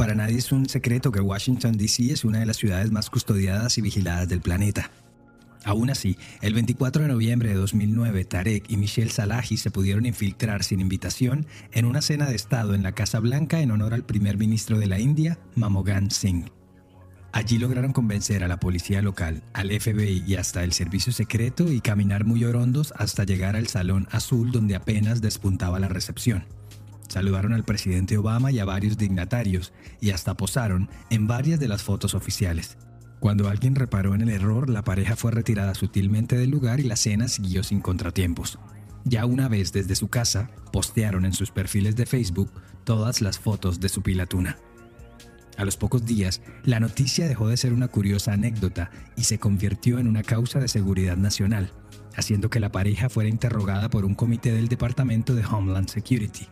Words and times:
Para 0.00 0.14
nadie 0.14 0.38
es 0.38 0.50
un 0.50 0.66
secreto 0.66 1.12
que 1.12 1.20
Washington, 1.20 1.76
D.C. 1.76 2.10
es 2.10 2.24
una 2.24 2.38
de 2.38 2.46
las 2.46 2.56
ciudades 2.56 2.90
más 2.90 3.10
custodiadas 3.10 3.76
y 3.76 3.82
vigiladas 3.82 4.26
del 4.30 4.40
planeta. 4.40 4.90
Aún 5.62 5.90
así, 5.90 6.16
el 6.40 6.54
24 6.54 7.02
de 7.02 7.08
noviembre 7.10 7.50
de 7.50 7.56
2009, 7.56 8.24
Tarek 8.24 8.64
y 8.70 8.78
Michelle 8.78 9.10
Salahi 9.10 9.58
se 9.58 9.70
pudieron 9.70 10.06
infiltrar 10.06 10.64
sin 10.64 10.80
invitación 10.80 11.44
en 11.72 11.84
una 11.84 12.00
cena 12.00 12.30
de 12.30 12.34
Estado 12.34 12.72
en 12.72 12.82
la 12.82 12.92
Casa 12.92 13.20
Blanca 13.20 13.60
en 13.60 13.72
honor 13.72 13.92
al 13.92 14.06
primer 14.06 14.38
ministro 14.38 14.78
de 14.78 14.86
la 14.86 14.98
India, 14.98 15.38
Mamogan 15.54 16.10
Singh. 16.10 16.50
Allí 17.32 17.58
lograron 17.58 17.92
convencer 17.92 18.42
a 18.42 18.48
la 18.48 18.58
policía 18.58 19.02
local, 19.02 19.42
al 19.52 19.68
FBI 19.68 20.24
y 20.26 20.36
hasta 20.36 20.64
el 20.64 20.72
servicio 20.72 21.12
secreto 21.12 21.70
y 21.70 21.82
caminar 21.82 22.24
muy 22.24 22.42
orondos 22.44 22.94
hasta 22.96 23.24
llegar 23.24 23.54
al 23.54 23.66
Salón 23.66 24.08
Azul 24.10 24.50
donde 24.50 24.76
apenas 24.76 25.20
despuntaba 25.20 25.78
la 25.78 25.88
recepción. 25.88 26.46
Saludaron 27.10 27.52
al 27.52 27.64
presidente 27.64 28.16
Obama 28.16 28.52
y 28.52 28.60
a 28.60 28.64
varios 28.64 28.96
dignatarios 28.96 29.72
y 30.00 30.10
hasta 30.10 30.36
posaron 30.36 30.88
en 31.10 31.26
varias 31.26 31.58
de 31.58 31.66
las 31.66 31.82
fotos 31.82 32.14
oficiales. 32.14 32.78
Cuando 33.18 33.48
alguien 33.48 33.74
reparó 33.74 34.14
en 34.14 34.20
el 34.20 34.28
error, 34.28 34.70
la 34.70 34.84
pareja 34.84 35.16
fue 35.16 35.32
retirada 35.32 35.74
sutilmente 35.74 36.38
del 36.38 36.50
lugar 36.50 36.78
y 36.78 36.84
la 36.84 36.94
cena 36.94 37.26
siguió 37.26 37.64
sin 37.64 37.80
contratiempos. 37.80 38.60
Ya 39.04 39.26
una 39.26 39.48
vez 39.48 39.72
desde 39.72 39.96
su 39.96 40.06
casa, 40.06 40.52
postearon 40.72 41.24
en 41.24 41.32
sus 41.32 41.50
perfiles 41.50 41.96
de 41.96 42.06
Facebook 42.06 42.52
todas 42.84 43.22
las 43.22 43.40
fotos 43.40 43.80
de 43.80 43.88
su 43.88 44.02
pilatuna. 44.02 44.56
A 45.56 45.64
los 45.64 45.76
pocos 45.76 46.06
días, 46.06 46.42
la 46.62 46.78
noticia 46.78 47.26
dejó 47.26 47.48
de 47.48 47.56
ser 47.56 47.72
una 47.72 47.88
curiosa 47.88 48.34
anécdota 48.34 48.92
y 49.16 49.24
se 49.24 49.40
convirtió 49.40 49.98
en 49.98 50.06
una 50.06 50.22
causa 50.22 50.60
de 50.60 50.68
seguridad 50.68 51.16
nacional, 51.16 51.72
haciendo 52.14 52.50
que 52.50 52.60
la 52.60 52.70
pareja 52.70 53.08
fuera 53.08 53.28
interrogada 53.28 53.90
por 53.90 54.04
un 54.04 54.14
comité 54.14 54.52
del 54.52 54.68
Departamento 54.68 55.34
de 55.34 55.44
Homeland 55.44 55.88
Security. 55.88 56.46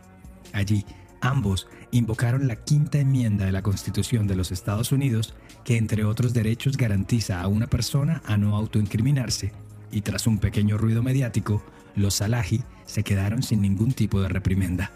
Allí, 0.53 0.85
ambos 1.21 1.67
invocaron 1.91 2.47
la 2.47 2.55
quinta 2.55 2.99
enmienda 2.99 3.45
de 3.45 3.51
la 3.51 3.61
Constitución 3.61 4.27
de 4.27 4.35
los 4.35 4.51
Estados 4.51 4.91
Unidos, 4.91 5.35
que 5.63 5.77
entre 5.77 6.05
otros 6.05 6.33
derechos 6.33 6.77
garantiza 6.77 7.41
a 7.41 7.47
una 7.47 7.67
persona 7.67 8.21
a 8.25 8.37
no 8.37 8.55
autoincriminarse, 8.55 9.51
y 9.91 10.01
tras 10.01 10.27
un 10.27 10.37
pequeño 10.37 10.77
ruido 10.77 11.03
mediático, 11.03 11.63
los 11.95 12.15
Salahi 12.15 12.63
se 12.85 13.03
quedaron 13.03 13.43
sin 13.43 13.61
ningún 13.61 13.93
tipo 13.93 14.21
de 14.21 14.29
reprimenda. 14.29 14.91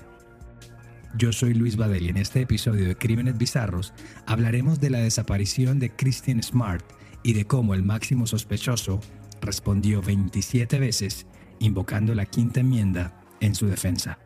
Yo 1.15 1.31
soy 1.31 1.53
Luis 1.53 1.75
Badel 1.75 2.07
y 2.07 2.09
en 2.09 2.17
este 2.17 2.41
episodio 2.41 2.87
de 2.87 2.95
Crímenes 2.95 3.37
Bizarros 3.37 3.93
hablaremos 4.25 4.79
de 4.79 4.89
la 4.89 4.97
desaparición 4.99 5.77
de 5.79 5.91
Christian 5.91 6.41
Smart 6.41 6.83
y 7.21 7.33
de 7.33 7.45
cómo 7.45 7.75
el 7.75 7.83
máximo 7.83 8.25
sospechoso 8.25 8.99
respondió 9.39 10.01
27 10.01 10.79
veces 10.79 11.27
invocando 11.59 12.15
la 12.15 12.25
quinta 12.25 12.61
enmienda 12.61 13.21
en 13.41 13.53
su 13.53 13.67
defensa. 13.67 14.17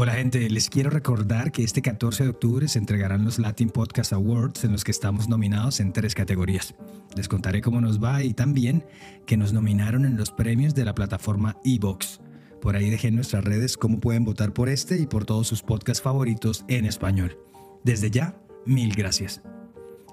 Hola 0.00 0.12
gente, 0.12 0.48
les 0.48 0.70
quiero 0.70 0.90
recordar 0.90 1.50
que 1.50 1.64
este 1.64 1.82
14 1.82 2.22
de 2.22 2.30
octubre 2.30 2.68
se 2.68 2.78
entregarán 2.78 3.24
los 3.24 3.40
Latin 3.40 3.68
Podcast 3.68 4.12
Awards 4.12 4.62
en 4.62 4.70
los 4.70 4.84
que 4.84 4.92
estamos 4.92 5.28
nominados 5.28 5.80
en 5.80 5.92
tres 5.92 6.14
categorías. 6.14 6.76
Les 7.16 7.26
contaré 7.26 7.60
cómo 7.62 7.80
nos 7.80 8.00
va 8.00 8.22
y 8.22 8.32
también 8.32 8.84
que 9.26 9.36
nos 9.36 9.52
nominaron 9.52 10.04
en 10.04 10.16
los 10.16 10.30
premios 10.30 10.76
de 10.76 10.84
la 10.84 10.94
plataforma 10.94 11.56
Evox. 11.64 12.20
Por 12.60 12.76
ahí 12.76 12.90
dejé 12.90 13.08
en 13.08 13.16
nuestras 13.16 13.42
redes 13.42 13.76
cómo 13.76 13.98
pueden 13.98 14.24
votar 14.24 14.52
por 14.52 14.68
este 14.68 15.00
y 15.00 15.08
por 15.08 15.24
todos 15.24 15.48
sus 15.48 15.62
podcasts 15.62 16.00
favoritos 16.00 16.64
en 16.68 16.84
español. 16.84 17.36
Desde 17.82 18.08
ya, 18.12 18.40
mil 18.64 18.94
gracias. 18.94 19.42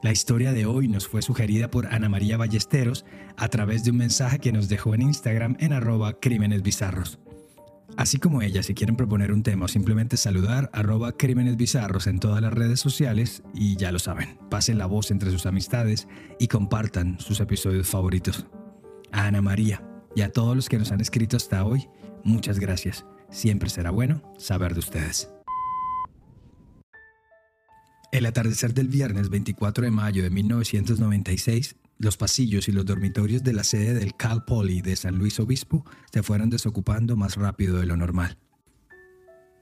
La 0.01 0.11
historia 0.11 0.51
de 0.51 0.65
hoy 0.65 0.87
nos 0.87 1.07
fue 1.07 1.21
sugerida 1.21 1.69
por 1.69 1.93
Ana 1.93 2.09
María 2.09 2.37
Ballesteros 2.37 3.05
a 3.37 3.49
través 3.49 3.83
de 3.83 3.91
un 3.91 3.97
mensaje 3.97 4.39
que 4.39 4.51
nos 4.51 4.67
dejó 4.67 4.95
en 4.95 5.03
Instagram 5.03 5.57
en 5.59 5.73
arroba 5.73 6.19
crímenes 6.19 6.63
bizarros. 6.63 7.19
Así 7.97 8.17
como 8.17 8.41
ella, 8.41 8.61
si 8.61 8.73
quieren 8.73 8.95
proponer 8.95 9.31
un 9.31 9.43
tema 9.43 9.65
o 9.65 9.67
simplemente 9.67 10.17
saludar, 10.17 10.69
arroba 10.73 11.13
crímenes 11.13 11.55
bizarros 11.55 12.07
en 12.07 12.19
todas 12.19 12.41
las 12.41 12.53
redes 12.53 12.79
sociales 12.79 13.41
y 13.53 13.77
ya 13.77 13.91
lo 13.91 13.99
saben, 13.99 14.37
pasen 14.49 14.77
la 14.77 14.85
voz 14.85 15.11
entre 15.11 15.31
sus 15.31 15.45
amistades 15.45 16.07
y 16.39 16.47
compartan 16.47 17.19
sus 17.19 17.39
episodios 17.39 17.87
favoritos. 17.87 18.47
A 19.11 19.27
Ana 19.27 19.41
María 19.41 19.81
y 20.15 20.21
a 20.21 20.31
todos 20.31 20.55
los 20.55 20.67
que 20.67 20.77
nos 20.77 20.91
han 20.91 20.99
escrito 20.99 21.37
hasta 21.37 21.63
hoy, 21.63 21.87
muchas 22.23 22.59
gracias. 22.59 23.05
Siempre 23.29 23.69
será 23.69 23.91
bueno 23.91 24.21
saber 24.37 24.73
de 24.73 24.79
ustedes. 24.79 25.29
El 28.11 28.25
atardecer 28.25 28.73
del 28.73 28.87
viernes 28.87 29.29
24 29.29 29.83
de 29.83 29.91
mayo 29.91 30.23
de 30.23 30.29
1996 30.29 31.75
los 31.97 32.17
pasillos 32.17 32.67
y 32.67 32.71
los 32.71 32.85
dormitorios 32.85 33.43
de 33.43 33.53
la 33.53 33.63
sede 33.63 33.93
del 33.93 34.15
Cal 34.15 34.43
Poly 34.45 34.81
de 34.81 34.95
San 34.95 35.17
Luis 35.17 35.39
Obispo 35.39 35.85
se 36.11 36.23
fueron 36.23 36.49
desocupando 36.49 37.15
más 37.15 37.35
rápido 37.35 37.77
de 37.79 37.85
lo 37.85 37.97
normal. 37.97 38.37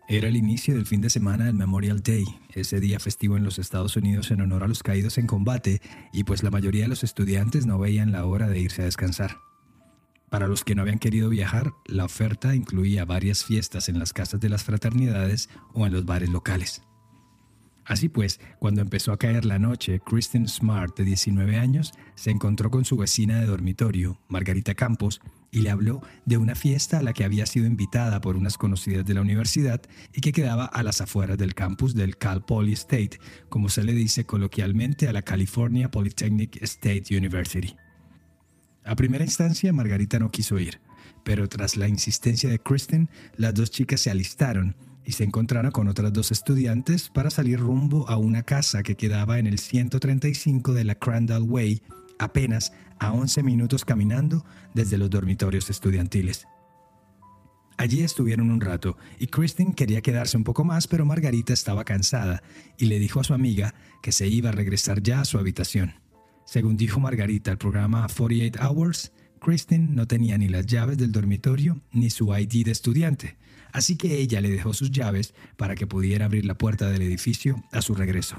Era 0.10 0.28
el 0.28 0.36
inicio 0.36 0.76
del 0.76 0.86
fin 0.86 1.00
de 1.00 1.10
semana 1.10 1.46
del 1.46 1.54
Memorial 1.56 2.02
Day, 2.02 2.26
ese 2.54 2.80
día 2.80 3.00
festivo 3.00 3.38
en 3.38 3.44
los 3.44 3.58
Estados 3.58 3.96
Unidos 3.96 4.32
en 4.32 4.42
honor 4.42 4.64
a 4.64 4.68
los 4.68 4.84
caídos 4.84 5.18
en 5.18 5.28
combate, 5.28 5.82
y 6.12 6.26
pues 6.26 6.44
la 6.44 6.52
mayoría 6.52 6.84
de 6.84 6.90
los 6.90 7.04
estudiantes 7.04 7.66
no 7.66 7.80
veían 7.80 8.12
la 8.12 8.26
hora 8.26 8.50
de 8.50 8.60
irse 8.60 8.82
a 8.82 8.86
descansar. 8.86 9.38
Para 10.30 10.48
los 10.48 10.64
que 10.64 10.76
no 10.76 10.82
habían 10.82 11.00
querido 11.00 11.30
viajar, 11.30 11.74
la 11.86 12.06
oferta 12.06 12.54
incluía 12.54 13.06
varias 13.06 13.46
fiestas 13.46 13.88
en 13.88 13.98
las 13.98 14.12
casas 14.12 14.42
de 14.42 14.50
las 14.50 14.64
fraternidades 14.64 15.50
o 15.74 15.86
en 15.86 15.94
los 15.94 16.06
bares 16.06 16.30
locales. 16.30 16.82
Así 17.86 18.08
pues, 18.08 18.40
cuando 18.60 18.82
empezó 18.82 19.12
a 19.12 19.18
caer 19.18 19.44
la 19.46 19.60
noche, 19.60 20.00
Kristen 20.00 20.48
Smart, 20.48 20.98
de 20.98 21.04
19 21.04 21.58
años, 21.58 21.94
se 22.16 22.32
encontró 22.32 22.72
con 22.72 22.86
su 22.86 22.96
vecina 22.96 23.40
de 23.40 23.46
dormitorio, 23.46 24.20
Margarita 24.30 24.74
Campos, 24.74 25.22
y 25.52 25.62
le 25.62 25.70
habló 25.70 26.02
de 26.26 26.38
una 26.38 26.56
fiesta 26.56 27.00
a 27.00 27.04
la 27.04 27.14
que 27.14 27.26
había 27.26 27.46
sido 27.46 27.68
invitada 27.68 28.22
por 28.22 28.38
unas 28.38 28.58
conocidas 28.58 29.06
de 29.06 29.14
la 29.14 29.22
universidad 29.22 29.82
y 30.14 30.22
que 30.22 30.32
quedaba 30.32 30.66
a 30.66 30.82
las 30.82 31.02
afueras 31.02 31.38
del 31.38 31.54
campus 31.54 31.94
del 31.94 32.18
Cal 32.18 32.44
Poly 32.46 32.74
State, 32.74 33.20
como 33.50 33.70
se 33.70 33.84
le 33.84 33.94
dice 33.94 34.26
coloquialmente 34.26 35.08
a 35.08 35.14
la 35.14 35.22
California 35.22 35.92
Polytechnic 35.92 36.62
State 36.64 37.16
University. 37.16 37.76
A 38.86 38.96
primera 38.96 39.24
instancia, 39.24 39.72
Margarita 39.74 40.20
no 40.20 40.32
quiso 40.32 40.58
ir, 40.58 40.80
pero 41.24 41.48
tras 41.48 41.78
la 41.78 41.88
insistencia 41.88 42.50
de 42.50 42.60
Kristen, 42.60 43.10
las 43.38 43.54
dos 43.54 43.72
chicas 43.72 44.02
se 44.02 44.10
alistaron 44.10 44.76
y 45.06 45.14
se 45.14 45.24
encontraron 45.24 45.72
con 45.72 45.88
otras 45.88 46.14
dos 46.14 46.32
estudiantes 46.32 47.10
para 47.10 47.30
salir 47.30 47.60
rumbo 47.60 48.10
a 48.10 48.18
una 48.18 48.44
casa 48.44 48.84
que 48.84 48.96
quedaba 48.96 49.40
en 49.40 49.48
el 49.48 49.60
135 49.60 50.74
de 50.74 50.84
la 50.84 50.96
Crandall 50.96 51.44
Way, 51.44 51.82
apenas 52.20 52.74
a 53.00 53.12
11 53.12 53.44
minutos 53.44 53.86
caminando 53.86 54.46
desde 54.74 54.98
los 54.98 55.10
dormitorios 55.10 55.70
estudiantiles. 55.70 56.48
Allí 57.78 58.02
estuvieron 58.02 58.52
un 58.52 58.62
rato 58.62 58.98
y 59.20 59.28
Kristen 59.28 59.74
quería 59.74 60.02
quedarse 60.02 60.38
un 60.38 60.44
poco 60.44 60.64
más, 60.64 60.88
pero 60.88 61.06
Margarita 61.06 61.54
estaba 61.54 61.84
cansada 61.84 62.44
y 62.78 62.86
le 62.86 63.00
dijo 63.00 63.20
a 63.20 63.24
su 63.24 63.34
amiga 63.34 63.74
que 64.02 64.12
se 64.12 64.28
iba 64.28 64.50
a 64.50 64.54
regresar 64.54 65.02
ya 65.02 65.22
a 65.22 65.26
su 65.26 65.38
habitación. 65.38 65.96
Según 66.46 66.78
dijo 66.78 67.00
Margarita 67.00 67.52
al 67.52 67.58
programa 67.58 68.08
48 68.08 68.60
Hours, 68.62 69.12
Kristen 69.44 69.94
no 69.94 70.08
tenía 70.08 70.38
ni 70.38 70.48
las 70.48 70.66
llaves 70.66 70.98
del 70.98 71.12
dormitorio 71.12 71.82
ni 71.92 72.10
su 72.10 72.34
ID 72.34 72.64
de 72.66 72.72
estudiante, 72.72 73.38
así 73.74 73.98
que 73.98 74.18
ella 74.20 74.40
le 74.40 74.50
dejó 74.50 74.74
sus 74.74 74.90
llaves 74.90 75.34
para 75.58 75.76
que 75.76 75.86
pudiera 75.86 76.26
abrir 76.26 76.46
la 76.46 76.58
puerta 76.58 76.90
del 76.90 77.02
edificio 77.02 77.62
a 77.74 77.82
su 77.82 77.94
regreso. 77.94 78.38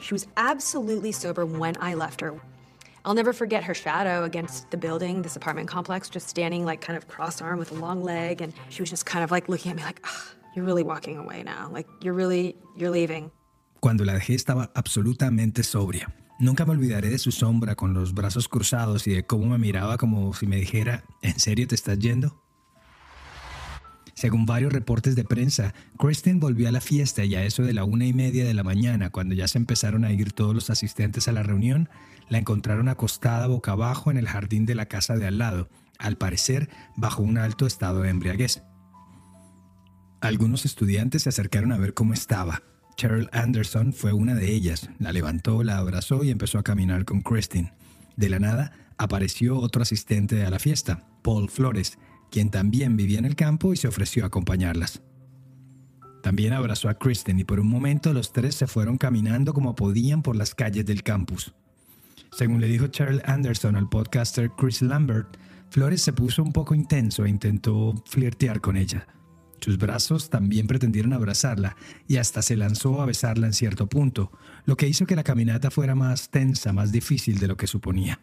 She 0.00 0.12
was 0.12 0.28
absolutely 0.36 1.12
sober 1.12 1.46
when 1.46 1.76
I 1.80 1.94
left 1.94 2.20
her. 2.20 2.34
I'll 3.06 3.14
never 3.14 3.32
forget 3.32 3.64
her 3.64 3.74
shadow 3.74 4.24
against 4.24 4.70
the 4.70 4.76
building, 4.76 5.22
this 5.22 5.36
apartment 5.36 5.68
complex, 5.68 6.10
just 6.10 6.28
standing 6.28 6.64
like 6.66 6.84
kind 6.84 6.96
of 6.96 7.06
cross-armed 7.08 7.58
with 7.58 7.72
a 7.72 7.80
long 7.80 8.02
leg, 8.04 8.42
and 8.42 8.52
she 8.68 8.82
was 8.82 8.90
just 8.90 9.06
kind 9.06 9.24
of 9.24 9.30
like 9.30 9.48
looking 9.48 9.70
at 9.70 9.76
me 9.76 9.82
like, 9.82 10.04
"You're 10.54 10.66
really 10.66 10.84
walking 10.84 11.16
away 11.16 11.42
now. 11.42 11.70
Like 11.72 11.86
you're 12.02 12.16
really 12.16 12.54
you're 12.76 12.92
leaving." 12.92 13.30
Cuando 13.80 14.04
la 14.04 14.14
dejé 14.14 14.34
estaba 14.34 14.70
absolutamente 14.74 15.62
sobria. 15.62 16.12
Nunca 16.38 16.64
me 16.64 16.72
olvidaré 16.72 17.10
de 17.10 17.18
su 17.18 17.30
sombra 17.30 17.76
con 17.76 17.94
los 17.94 18.12
brazos 18.12 18.48
cruzados 18.48 19.06
y 19.06 19.12
de 19.12 19.24
cómo 19.24 19.46
me 19.46 19.58
miraba 19.58 19.98
como 19.98 20.34
si 20.34 20.46
me 20.46 20.56
dijera, 20.56 21.04
¿en 21.22 21.38
serio 21.38 21.68
te 21.68 21.76
estás 21.76 21.98
yendo? 21.98 22.42
Según 24.14 24.46
varios 24.46 24.72
reportes 24.72 25.16
de 25.16 25.24
prensa, 25.24 25.74
Kristen 25.98 26.40
volvió 26.40 26.68
a 26.68 26.72
la 26.72 26.80
fiesta 26.80 27.24
y 27.24 27.34
a 27.34 27.44
eso 27.44 27.62
de 27.62 27.72
la 27.72 27.84
una 27.84 28.06
y 28.06 28.12
media 28.12 28.44
de 28.44 28.54
la 28.54 28.62
mañana, 28.62 29.10
cuando 29.10 29.34
ya 29.34 29.48
se 29.48 29.58
empezaron 29.58 30.04
a 30.04 30.12
ir 30.12 30.32
todos 30.32 30.54
los 30.54 30.70
asistentes 30.70 31.26
a 31.28 31.32
la 31.32 31.42
reunión, 31.42 31.88
la 32.28 32.38
encontraron 32.38 32.88
acostada 32.88 33.46
boca 33.48 33.72
abajo 33.72 34.10
en 34.10 34.16
el 34.16 34.28
jardín 34.28 34.66
de 34.66 34.76
la 34.76 34.86
casa 34.86 35.16
de 35.16 35.26
al 35.26 35.38
lado, 35.38 35.68
al 35.98 36.16
parecer 36.16 36.68
bajo 36.96 37.22
un 37.22 37.38
alto 37.38 37.66
estado 37.66 38.02
de 38.02 38.10
embriaguez. 38.10 38.62
Algunos 40.20 40.64
estudiantes 40.64 41.24
se 41.24 41.28
acercaron 41.28 41.72
a 41.72 41.78
ver 41.78 41.92
cómo 41.92 42.14
estaba. 42.14 42.62
Cheryl 42.96 43.28
Anderson 43.32 43.92
fue 43.92 44.12
una 44.12 44.34
de 44.34 44.52
ellas. 44.52 44.88
La 44.98 45.12
levantó, 45.12 45.62
la 45.62 45.78
abrazó 45.78 46.22
y 46.24 46.30
empezó 46.30 46.58
a 46.58 46.62
caminar 46.62 47.04
con 47.04 47.22
Kristen. 47.22 47.72
De 48.16 48.28
la 48.28 48.38
nada 48.38 48.72
apareció 48.96 49.58
otro 49.58 49.82
asistente 49.82 50.44
a 50.44 50.50
la 50.50 50.58
fiesta, 50.58 51.06
Paul 51.22 51.48
Flores, 51.48 51.98
quien 52.30 52.50
también 52.50 52.96
vivía 52.96 53.18
en 53.18 53.24
el 53.24 53.36
campo 53.36 53.72
y 53.72 53.76
se 53.76 53.88
ofreció 53.88 54.24
a 54.24 54.28
acompañarlas. 54.28 55.02
También 56.22 56.52
abrazó 56.52 56.88
a 56.88 56.94
Kristen 56.94 57.38
y 57.38 57.44
por 57.44 57.60
un 57.60 57.68
momento 57.68 58.12
los 58.14 58.32
tres 58.32 58.54
se 58.54 58.66
fueron 58.66 58.96
caminando 58.96 59.52
como 59.52 59.74
podían 59.74 60.22
por 60.22 60.36
las 60.36 60.54
calles 60.54 60.86
del 60.86 61.02
campus. 61.02 61.54
Según 62.32 62.60
le 62.60 62.66
dijo 62.66 62.86
Charles 62.88 63.22
Anderson 63.26 63.76
al 63.76 63.88
podcaster 63.88 64.50
Chris 64.56 64.82
Lambert, 64.82 65.36
Flores 65.70 66.02
se 66.02 66.12
puso 66.12 66.42
un 66.42 66.52
poco 66.52 66.74
intenso 66.74 67.24
e 67.24 67.30
intentó 67.30 67.94
flirtear 68.06 68.60
con 68.60 68.76
ella. 68.76 69.06
Sus 69.64 69.78
brazos 69.78 70.28
también 70.28 70.66
pretendieron 70.66 71.14
abrazarla 71.14 71.74
y 72.06 72.18
hasta 72.18 72.42
se 72.42 72.54
lanzó 72.54 73.00
a 73.00 73.06
besarla 73.06 73.46
en 73.46 73.54
cierto 73.54 73.86
punto, 73.86 74.30
lo 74.66 74.76
que 74.76 74.86
hizo 74.86 75.06
que 75.06 75.16
la 75.16 75.24
caminata 75.24 75.70
fuera 75.70 75.94
más 75.94 76.28
tensa, 76.28 76.74
más 76.74 76.92
difícil 76.92 77.38
de 77.38 77.46
lo 77.48 77.56
que 77.56 77.66
suponía. 77.66 78.20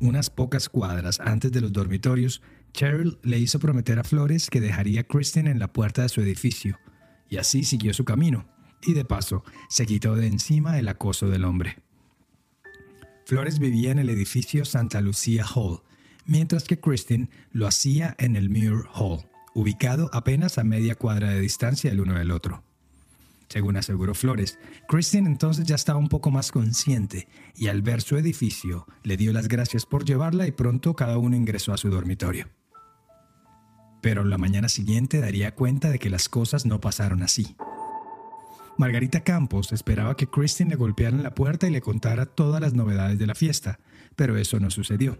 Unas 0.00 0.28
pocas 0.28 0.68
cuadras 0.68 1.20
antes 1.20 1.52
de 1.52 1.60
los 1.60 1.72
dormitorios, 1.72 2.42
Cheryl 2.72 3.20
le 3.22 3.38
hizo 3.38 3.60
prometer 3.60 4.00
a 4.00 4.02
Flores 4.02 4.50
que 4.50 4.60
dejaría 4.60 5.02
a 5.02 5.04
Kristen 5.04 5.46
en 5.46 5.60
la 5.60 5.72
puerta 5.72 6.02
de 6.02 6.08
su 6.08 6.20
edificio, 6.20 6.76
y 7.28 7.36
así 7.36 7.62
siguió 7.62 7.94
su 7.94 8.04
camino, 8.04 8.48
y 8.82 8.94
de 8.94 9.04
paso 9.04 9.44
se 9.68 9.86
quitó 9.86 10.16
de 10.16 10.26
encima 10.26 10.80
el 10.80 10.88
acoso 10.88 11.28
del 11.28 11.44
hombre. 11.44 11.76
Flores 13.24 13.60
vivía 13.60 13.92
en 13.92 14.00
el 14.00 14.10
edificio 14.10 14.64
Santa 14.64 15.00
Lucía 15.00 15.46
Hall, 15.46 15.82
mientras 16.30 16.62
que 16.62 16.78
Kristen 16.78 17.28
lo 17.50 17.66
hacía 17.66 18.14
en 18.18 18.36
el 18.36 18.50
Muir 18.50 18.84
Hall, 18.94 19.26
ubicado 19.52 20.08
apenas 20.12 20.58
a 20.58 20.64
media 20.64 20.94
cuadra 20.94 21.30
de 21.30 21.40
distancia 21.40 21.90
el 21.90 22.00
uno 22.00 22.14
del 22.14 22.30
otro. 22.30 22.62
Según 23.48 23.76
aseguró 23.76 24.14
Flores, 24.14 24.60
Kristen 24.88 25.26
entonces 25.26 25.66
ya 25.66 25.74
estaba 25.74 25.98
un 25.98 26.08
poco 26.08 26.30
más 26.30 26.52
consciente 26.52 27.26
y 27.56 27.66
al 27.66 27.82
ver 27.82 28.00
su 28.00 28.16
edificio 28.16 28.86
le 29.02 29.16
dio 29.16 29.32
las 29.32 29.48
gracias 29.48 29.86
por 29.86 30.04
llevarla 30.04 30.46
y 30.46 30.52
pronto 30.52 30.94
cada 30.94 31.18
uno 31.18 31.34
ingresó 31.34 31.72
a 31.72 31.76
su 31.76 31.90
dormitorio. 31.90 32.48
Pero 34.00 34.22
la 34.22 34.38
mañana 34.38 34.68
siguiente 34.68 35.18
daría 35.18 35.56
cuenta 35.56 35.90
de 35.90 35.98
que 35.98 36.10
las 36.10 36.28
cosas 36.28 36.64
no 36.64 36.80
pasaron 36.80 37.24
así. 37.24 37.56
Margarita 38.78 39.24
Campos 39.24 39.72
esperaba 39.72 40.16
que 40.16 40.28
Kristen 40.28 40.68
le 40.68 40.76
golpeara 40.76 41.16
en 41.16 41.24
la 41.24 41.34
puerta 41.34 41.66
y 41.66 41.70
le 41.70 41.80
contara 41.80 42.24
todas 42.24 42.60
las 42.60 42.72
novedades 42.72 43.18
de 43.18 43.26
la 43.26 43.34
fiesta, 43.34 43.80
pero 44.14 44.36
eso 44.36 44.60
no 44.60 44.70
sucedió. 44.70 45.18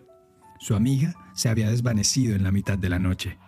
Su 0.60 0.74
amiga 0.74 1.14
se 1.34 1.48
había 1.48 1.70
desvanecido 1.70 2.36
en 2.36 2.44
la 2.44 2.52
mitad 2.52 2.76
de 2.76 2.90
la 2.90 2.98
noche. 2.98 3.38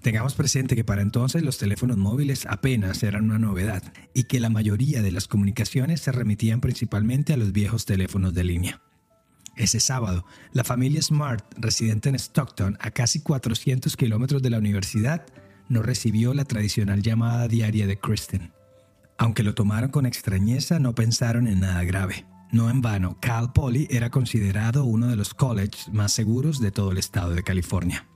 Tengamos 0.00 0.34
presente 0.34 0.76
que 0.76 0.84
para 0.84 1.02
entonces 1.02 1.42
los 1.42 1.58
teléfonos 1.58 1.96
móviles 1.96 2.46
apenas 2.46 3.02
eran 3.02 3.24
una 3.24 3.38
novedad 3.38 3.82
y 4.14 4.24
que 4.24 4.40
la 4.40 4.48
mayoría 4.48 5.02
de 5.02 5.12
las 5.12 5.26
comunicaciones 5.26 6.00
se 6.00 6.12
remitían 6.12 6.60
principalmente 6.60 7.32
a 7.32 7.36
los 7.36 7.52
viejos 7.52 7.84
teléfonos 7.84 8.32
de 8.32 8.44
línea. 8.44 8.80
Ese 9.56 9.80
sábado, 9.80 10.24
la 10.52 10.64
familia 10.64 11.02
Smart, 11.02 11.44
residente 11.58 12.08
en 12.08 12.14
Stockton, 12.14 12.78
a 12.80 12.90
casi 12.90 13.20
400 13.20 13.96
kilómetros 13.96 14.40
de 14.40 14.50
la 14.50 14.58
universidad, 14.58 15.26
no 15.68 15.82
recibió 15.82 16.32
la 16.32 16.44
tradicional 16.44 17.02
llamada 17.02 17.48
diaria 17.48 17.86
de 17.86 17.98
Kristen. 17.98 18.52
Aunque 19.18 19.42
lo 19.42 19.54
tomaron 19.54 19.90
con 19.90 20.06
extrañeza, 20.06 20.78
no 20.78 20.94
pensaron 20.94 21.46
en 21.48 21.60
nada 21.60 21.84
grave. 21.84 22.24
No 22.52 22.68
en 22.68 22.82
vano, 22.82 23.16
Cal 23.18 23.54
Poly 23.54 23.88
era 23.90 24.10
considerado 24.10 24.84
uno 24.84 25.08
de 25.08 25.16
los 25.16 25.32
colleges 25.32 25.88
más 25.90 26.12
seguros 26.12 26.60
de 26.60 26.70
todo 26.70 26.92
el 26.92 26.98
estado 26.98 27.32
de 27.34 27.42
California. 27.42 28.06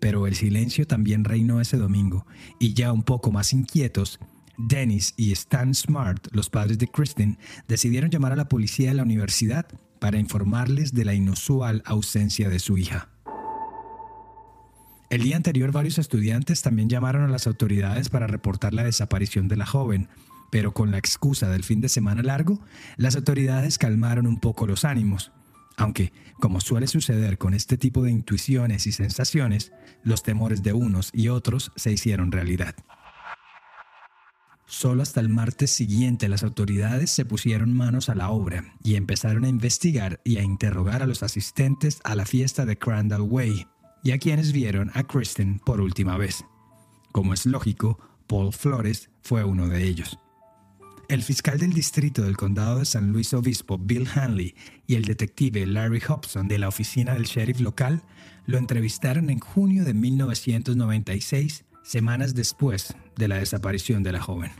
Pero 0.00 0.26
el 0.26 0.34
silencio 0.34 0.86
también 0.86 1.22
reinó 1.22 1.60
ese 1.60 1.76
domingo, 1.76 2.26
y 2.58 2.72
ya 2.72 2.92
un 2.94 3.02
poco 3.02 3.30
más 3.30 3.52
inquietos, 3.52 4.20
Dennis 4.56 5.12
y 5.18 5.32
Stan 5.32 5.74
Smart, 5.74 6.28
los 6.32 6.48
padres 6.48 6.78
de 6.78 6.88
Kristen, 6.88 7.38
decidieron 7.68 8.08
llamar 8.08 8.32
a 8.32 8.36
la 8.36 8.48
policía 8.48 8.88
de 8.88 8.94
la 8.94 9.02
universidad 9.02 9.66
para 9.98 10.18
informarles 10.18 10.94
de 10.94 11.04
la 11.04 11.12
inusual 11.12 11.82
ausencia 11.84 12.48
de 12.48 12.60
su 12.60 12.78
hija. 12.78 13.10
El 15.10 15.24
día 15.24 15.36
anterior 15.36 15.72
varios 15.72 15.98
estudiantes 15.98 16.62
también 16.62 16.88
llamaron 16.88 17.24
a 17.24 17.28
las 17.28 17.46
autoridades 17.46 18.08
para 18.08 18.26
reportar 18.26 18.72
la 18.72 18.84
desaparición 18.84 19.46
de 19.46 19.56
la 19.56 19.66
joven, 19.66 20.08
pero 20.50 20.72
con 20.72 20.90
la 20.90 20.98
excusa 20.98 21.48
del 21.48 21.64
fin 21.64 21.80
de 21.80 21.88
semana 21.88 22.22
largo, 22.22 22.60
las 22.96 23.16
autoridades 23.16 23.78
calmaron 23.78 24.26
un 24.26 24.38
poco 24.38 24.66
los 24.66 24.84
ánimos. 24.84 25.32
Aunque, 25.76 26.12
como 26.38 26.60
suele 26.60 26.86
suceder 26.86 27.38
con 27.38 27.54
este 27.54 27.76
tipo 27.76 28.02
de 28.02 28.10
intuiciones 28.10 28.86
y 28.86 28.92
sensaciones, 28.92 29.72
los 30.02 30.22
temores 30.22 30.62
de 30.62 30.72
unos 30.72 31.10
y 31.12 31.28
otros 31.28 31.72
se 31.76 31.92
hicieron 31.92 32.30
realidad. 32.30 32.74
Solo 34.66 35.02
hasta 35.02 35.20
el 35.20 35.28
martes 35.28 35.70
siguiente 35.70 36.28
las 36.28 36.42
autoridades 36.42 37.10
se 37.10 37.24
pusieron 37.24 37.74
manos 37.74 38.08
a 38.08 38.14
la 38.14 38.30
obra 38.30 38.74
y 38.82 38.96
empezaron 38.96 39.44
a 39.44 39.48
investigar 39.48 40.20
y 40.24 40.38
a 40.38 40.42
interrogar 40.42 41.02
a 41.02 41.06
los 41.06 41.22
asistentes 41.22 42.00
a 42.02 42.14
la 42.14 42.24
fiesta 42.24 42.64
de 42.64 42.78
Crandall 42.78 43.22
Way 43.22 43.66
y 44.02 44.12
a 44.12 44.18
quienes 44.18 44.52
vieron 44.52 44.90
a 44.94 45.04
Kristen 45.04 45.58
por 45.58 45.80
última 45.80 46.16
vez. 46.16 46.44
Como 47.12 47.34
es 47.34 47.46
lógico, 47.46 47.98
Paul 48.26 48.52
Flores 48.52 49.10
fue 49.22 49.44
uno 49.44 49.68
de 49.68 49.84
ellos. 49.84 50.18
El 51.08 51.22
fiscal 51.22 51.58
del 51.58 51.72
distrito 51.72 52.22
del 52.22 52.36
condado 52.36 52.78
de 52.78 52.86
San 52.86 53.12
Luis 53.12 53.34
Obispo, 53.34 53.76
Bill 53.78 54.08
Hanley, 54.14 54.54
y 54.86 54.94
el 54.94 55.04
detective 55.04 55.66
Larry 55.66 56.00
Hobson 56.00 56.48
de 56.48 56.58
la 56.58 56.68
oficina 56.68 57.12
del 57.12 57.24
sheriff 57.24 57.60
local 57.60 58.02
lo 58.46 58.56
entrevistaron 58.56 59.28
en 59.28 59.38
junio 59.38 59.84
de 59.84 59.92
1996, 59.92 61.64
semanas 61.82 62.34
después 62.34 62.96
de 63.16 63.28
la 63.28 63.36
desaparición 63.36 64.02
de 64.02 64.12
la 64.12 64.20
joven. 64.20 64.52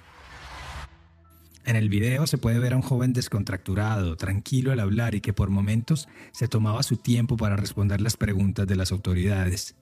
En 1.64 1.76
el 1.76 1.88
video 1.88 2.26
se 2.26 2.36
puede 2.36 2.58
ver 2.58 2.74
a 2.74 2.76
un 2.76 2.82
joven 2.82 3.14
descontracturado, 3.14 4.16
tranquilo 4.16 4.70
al 4.70 4.80
hablar 4.80 5.14
y 5.14 5.22
que 5.22 5.32
por 5.32 5.48
momentos 5.48 6.08
se 6.32 6.46
tomaba 6.46 6.82
su 6.82 6.98
tiempo 6.98 7.38
para 7.38 7.56
responder 7.56 8.02
las 8.02 8.18
preguntas 8.18 8.66
de 8.66 8.76
las 8.76 8.92
autoridades. 8.92 9.76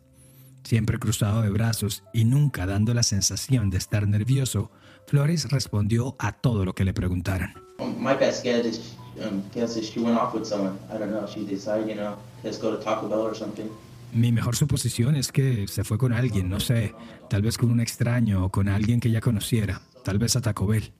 Siempre 0.62 1.00
cruzado 1.00 1.42
de 1.42 1.50
brazos 1.50 2.04
y 2.12 2.24
nunca 2.24 2.66
dando 2.66 2.94
la 2.94 3.02
sensación 3.02 3.68
de 3.68 3.78
estar 3.78 4.06
nervioso, 4.06 4.70
Flores 5.06 5.50
respondió 5.50 6.16
a 6.18 6.32
todo 6.32 6.64
lo 6.64 6.74
que 6.74 6.84
le 6.84 6.94
preguntaran. 6.94 7.54
Mi 14.12 14.30
mejor 14.30 14.56
suposición 14.56 15.16
es 15.16 15.32
que 15.32 15.66
se 15.68 15.84
fue 15.84 15.98
con 15.98 16.12
alguien, 16.12 16.48
no 16.48 16.60
sé, 16.60 16.94
tal 17.30 17.42
vez 17.42 17.56
con 17.56 17.70
un 17.70 17.80
extraño 17.80 18.44
o 18.44 18.50
con 18.50 18.68
alguien 18.68 19.00
que 19.00 19.10
ya 19.10 19.20
conociera, 19.20 19.82
tal 20.04 20.18
vez 20.18 20.36
a 20.36 20.42
Taco 20.42 20.66
Bell. 20.66 20.92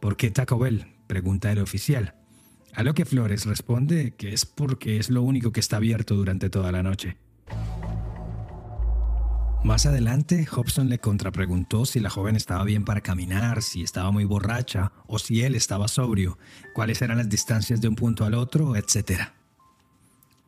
¿Por 0.00 0.16
qué 0.16 0.30
Taco 0.30 0.58
Bell? 0.58 0.86
pregunta 1.06 1.52
el 1.52 1.58
oficial. 1.58 2.14
A 2.72 2.82
lo 2.82 2.94
que 2.94 3.04
Flores 3.04 3.46
responde 3.46 4.14
que 4.16 4.32
es 4.32 4.46
porque 4.46 4.98
es 4.98 5.10
lo 5.10 5.22
único 5.22 5.52
que 5.52 5.60
está 5.60 5.76
abierto 5.76 6.14
durante 6.14 6.50
toda 6.50 6.72
la 6.72 6.82
noche. 6.82 7.16
Más 9.64 9.86
adelante, 9.86 10.44
Hobson 10.44 10.90
le 10.90 10.98
contrapreguntó 10.98 11.86
si 11.86 11.98
la 11.98 12.10
joven 12.10 12.36
estaba 12.36 12.64
bien 12.64 12.84
para 12.84 13.00
caminar, 13.00 13.62
si 13.62 13.82
estaba 13.82 14.10
muy 14.10 14.26
borracha 14.26 14.92
o 15.06 15.18
si 15.18 15.42
él 15.42 15.54
estaba 15.54 15.88
sobrio, 15.88 16.36
cuáles 16.74 17.00
eran 17.00 17.16
las 17.16 17.30
distancias 17.30 17.80
de 17.80 17.88
un 17.88 17.94
punto 17.96 18.26
al 18.26 18.34
otro, 18.34 18.76
etc. 18.76 19.22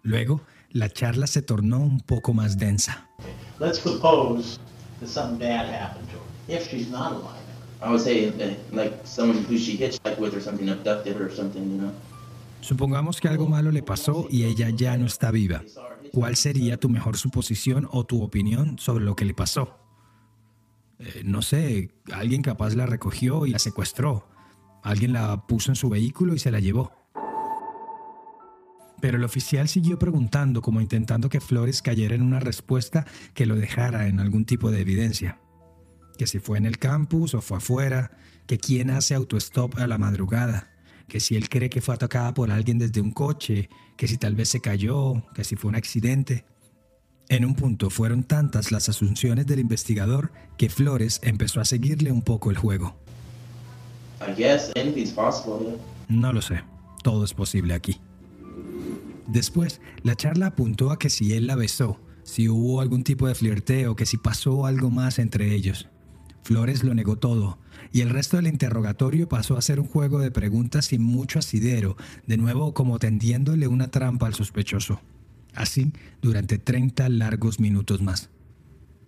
Luego, 0.02 0.42
la 0.70 0.90
charla 0.90 1.26
se 1.26 1.40
tornó 1.40 1.78
un 1.78 2.00
poco 2.00 2.34
más 2.34 2.58
densa. 2.58 3.08
Let's 3.58 3.78
suppose 3.78 4.58
that 5.00 5.08
something 5.08 5.38
bad 5.38 5.72
happened 5.72 6.06
to 6.10 6.18
her. 6.18 6.58
If 6.58 6.70
she's 6.70 6.90
not 6.90 7.12
alive. 7.12 7.40
I 7.82 7.88
would 7.88 8.02
say 8.02 8.30
like 8.70 8.92
someone 9.04 9.42
who 9.48 9.56
she 9.56 9.78
hitchhiked 9.78 10.18
with 10.18 10.34
or 10.34 10.42
something 10.42 10.68
abducted 10.68 11.18
or 11.18 11.34
something, 11.34 11.62
you 11.62 11.80
know. 11.80 11.92
Supongamos 12.60 13.20
que 13.20 13.28
algo 13.28 13.46
malo 13.46 13.70
le 13.70 13.82
pasó 13.82 14.26
y 14.28 14.44
ella 14.44 14.68
ya 14.68 14.98
no 14.98 15.06
está 15.06 15.30
viva. 15.30 15.62
¿Cuál 16.16 16.36
sería 16.36 16.78
tu 16.78 16.88
mejor 16.88 17.18
suposición 17.18 17.86
o 17.92 18.06
tu 18.06 18.22
opinión 18.22 18.78
sobre 18.78 19.04
lo 19.04 19.14
que 19.14 19.26
le 19.26 19.34
pasó? 19.34 19.78
Eh, 20.98 21.20
no 21.26 21.42
sé, 21.42 21.90
alguien 22.10 22.40
capaz 22.40 22.74
la 22.74 22.86
recogió 22.86 23.44
y 23.44 23.50
la 23.50 23.58
secuestró. 23.58 24.26
Alguien 24.82 25.12
la 25.12 25.46
puso 25.46 25.70
en 25.70 25.76
su 25.76 25.90
vehículo 25.90 26.34
y 26.34 26.38
se 26.38 26.50
la 26.50 26.58
llevó. 26.58 26.90
Pero 28.98 29.18
el 29.18 29.24
oficial 29.24 29.68
siguió 29.68 29.98
preguntando 29.98 30.62
como 30.62 30.80
intentando 30.80 31.28
que 31.28 31.42
Flores 31.42 31.82
cayera 31.82 32.14
en 32.14 32.22
una 32.22 32.40
respuesta 32.40 33.04
que 33.34 33.44
lo 33.44 33.54
dejara 33.54 34.06
en 34.06 34.18
algún 34.18 34.46
tipo 34.46 34.70
de 34.70 34.80
evidencia. 34.80 35.38
Que 36.16 36.26
si 36.26 36.38
fue 36.38 36.56
en 36.56 36.64
el 36.64 36.78
campus 36.78 37.34
o 37.34 37.42
fue 37.42 37.58
afuera, 37.58 38.16
que 38.46 38.56
quién 38.56 38.88
hace 38.88 39.14
autostop 39.14 39.76
a 39.76 39.86
la 39.86 39.98
madrugada, 39.98 40.75
que 41.08 41.20
si 41.20 41.36
él 41.36 41.48
cree 41.48 41.70
que 41.70 41.80
fue 41.80 41.94
atacada 41.94 42.34
por 42.34 42.50
alguien 42.50 42.78
desde 42.78 43.00
un 43.00 43.12
coche, 43.12 43.68
que 43.96 44.08
si 44.08 44.18
tal 44.18 44.34
vez 44.34 44.48
se 44.48 44.60
cayó, 44.60 45.22
que 45.34 45.44
si 45.44 45.56
fue 45.56 45.68
un 45.68 45.76
accidente. 45.76 46.44
En 47.28 47.44
un 47.44 47.54
punto 47.54 47.90
fueron 47.90 48.24
tantas 48.24 48.70
las 48.70 48.88
asunciones 48.88 49.46
del 49.46 49.60
investigador 49.60 50.32
que 50.56 50.68
Flores 50.68 51.20
empezó 51.22 51.60
a 51.60 51.64
seguirle 51.64 52.12
un 52.12 52.22
poco 52.22 52.50
el 52.50 52.56
juego. 52.56 52.96
No 56.08 56.32
lo 56.32 56.40
sé, 56.40 56.62
todo 57.02 57.24
es 57.24 57.34
posible 57.34 57.74
aquí. 57.74 58.00
Después, 59.26 59.80
la 60.02 60.14
charla 60.14 60.48
apuntó 60.48 60.90
a 60.92 60.98
que 60.98 61.10
si 61.10 61.32
él 61.32 61.48
la 61.48 61.56
besó, 61.56 62.00
si 62.22 62.48
hubo 62.48 62.80
algún 62.80 63.02
tipo 63.02 63.26
de 63.26 63.34
flirteo, 63.34 63.96
que 63.96 64.06
si 64.06 64.16
pasó 64.16 64.66
algo 64.66 64.90
más 64.90 65.18
entre 65.18 65.54
ellos. 65.54 65.88
Flores 66.46 66.84
lo 66.84 66.94
negó 66.94 67.16
todo, 67.16 67.58
y 67.90 68.02
el 68.02 68.10
resto 68.10 68.36
del 68.36 68.46
interrogatorio 68.46 69.28
pasó 69.28 69.56
a 69.56 69.62
ser 69.62 69.80
un 69.80 69.88
juego 69.88 70.20
de 70.20 70.30
preguntas 70.30 70.86
sin 70.86 71.02
mucho 71.02 71.40
asidero, 71.40 71.96
de 72.28 72.36
nuevo 72.36 72.72
como 72.72 73.00
tendiéndole 73.00 73.66
una 73.66 73.90
trampa 73.90 74.28
al 74.28 74.34
sospechoso. 74.34 75.00
Así 75.54 75.90
durante 76.22 76.58
30 76.58 77.08
largos 77.08 77.58
minutos 77.58 78.00
más. 78.00 78.30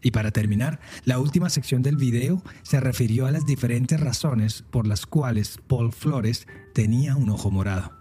Y 0.02 0.10
para 0.10 0.32
terminar, 0.32 0.80
la 1.04 1.20
última 1.20 1.48
sección 1.48 1.80
del 1.80 1.96
video 1.96 2.42
se 2.62 2.80
refirió 2.80 3.26
a 3.26 3.30
las 3.30 3.46
diferentes 3.46 4.00
razones 4.00 4.64
por 4.68 4.88
las 4.88 5.06
cuales 5.06 5.60
Paul 5.68 5.92
Flores 5.92 6.48
tenía 6.74 7.14
un 7.14 7.30
ojo 7.30 7.52
morado. 7.52 7.97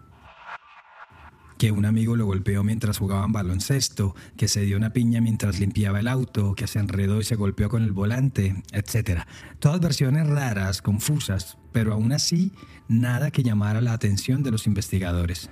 Que 1.58 1.72
un 1.72 1.86
amigo 1.86 2.16
lo 2.16 2.26
golpeó 2.26 2.64
mientras 2.64 2.98
jugaban 2.98 3.32
baloncesto, 3.32 4.16
que 4.36 4.48
se 4.48 4.62
dio 4.62 4.78
una 4.78 4.94
piña 4.94 5.22
mientras 5.22 5.60
limpiaba 5.60 6.00
el 6.00 6.08
auto, 6.08 6.56
que 6.56 6.68
se 6.68 6.80
enredó 6.80 7.20
y 7.20 7.24
se 7.24 7.36
golpeó 7.36 7.70
con 7.70 7.84
el 7.84 7.92
volante, 7.92 8.64
etc. 8.72 9.22
Todas 9.60 9.80
versiones 9.80 10.28
raras, 10.28 10.82
confusas, 10.82 11.58
pero 11.72 11.94
aún 11.94 12.12
así 12.12 12.52
nada 12.88 13.32
que 13.32 13.44
llamara 13.44 13.82
la 13.82 13.94
atención 13.94 14.44
de 14.44 14.52
los 14.52 14.68
investigadores. 14.68 15.50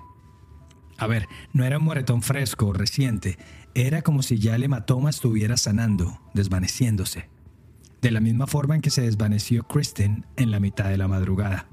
A 0.97 1.07
ver, 1.07 1.27
no 1.53 1.65
era 1.65 1.77
un 1.77 1.83
moretón 1.83 2.21
fresco 2.21 2.67
o 2.67 2.73
reciente, 2.73 3.37
era 3.73 4.01
como 4.01 4.23
si 4.23 4.39
ya 4.39 4.55
el 4.55 4.63
hematoma 4.63 5.09
estuviera 5.09 5.57
sanando, 5.57 6.21
desvaneciéndose. 6.33 7.29
De 8.01 8.11
la 8.11 8.21
misma 8.21 8.47
forma 8.47 8.75
en 8.75 8.81
que 8.81 8.91
se 8.91 9.01
desvaneció 9.01 9.63
Kristen 9.63 10.25
en 10.37 10.51
la 10.51 10.59
mitad 10.59 10.89
de 10.89 10.97
la 10.97 11.07
madrugada. 11.07 11.67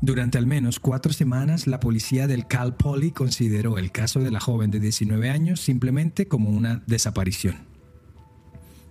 Durante 0.00 0.38
al 0.38 0.46
menos 0.46 0.78
cuatro 0.78 1.12
semanas, 1.12 1.66
la 1.66 1.80
policía 1.80 2.28
del 2.28 2.46
Cal 2.46 2.76
Poly 2.76 3.10
consideró 3.10 3.78
el 3.78 3.90
caso 3.90 4.20
de 4.20 4.30
la 4.30 4.38
joven 4.38 4.70
de 4.70 4.78
19 4.78 5.28
años 5.28 5.60
simplemente 5.60 6.28
como 6.28 6.50
una 6.50 6.84
desaparición. 6.86 7.66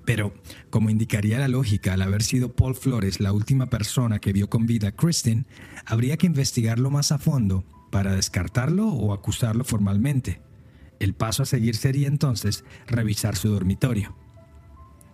Pero, 0.04 0.34
como 0.70 0.90
indicaría 0.90 1.40
la 1.40 1.48
lógica, 1.48 1.94
al 1.94 2.02
haber 2.02 2.24
sido 2.24 2.56
Paul 2.56 2.76
Flores 2.76 3.20
la 3.20 3.32
última 3.32 3.68
persona 3.70 4.20
que 4.20 4.34
vio 4.34 4.50
con 4.50 4.66
vida 4.66 4.90
a 4.90 4.92
Kristen, 4.92 5.46
habría 5.86 6.18
que 6.18 6.28
investigarlo 6.28 6.90
más 6.90 7.12
a 7.12 7.18
fondo 7.18 7.66
para 7.90 8.14
descartarlo 8.14 8.88
o 8.88 9.14
acusarlo 9.14 9.64
formalmente. 9.64 10.42
El 11.00 11.14
paso 11.14 11.44
a 11.44 11.46
seguir 11.46 11.76
sería 11.76 12.08
entonces 12.08 12.66
revisar 12.86 13.36
su 13.36 13.50
dormitorio. 13.50 14.16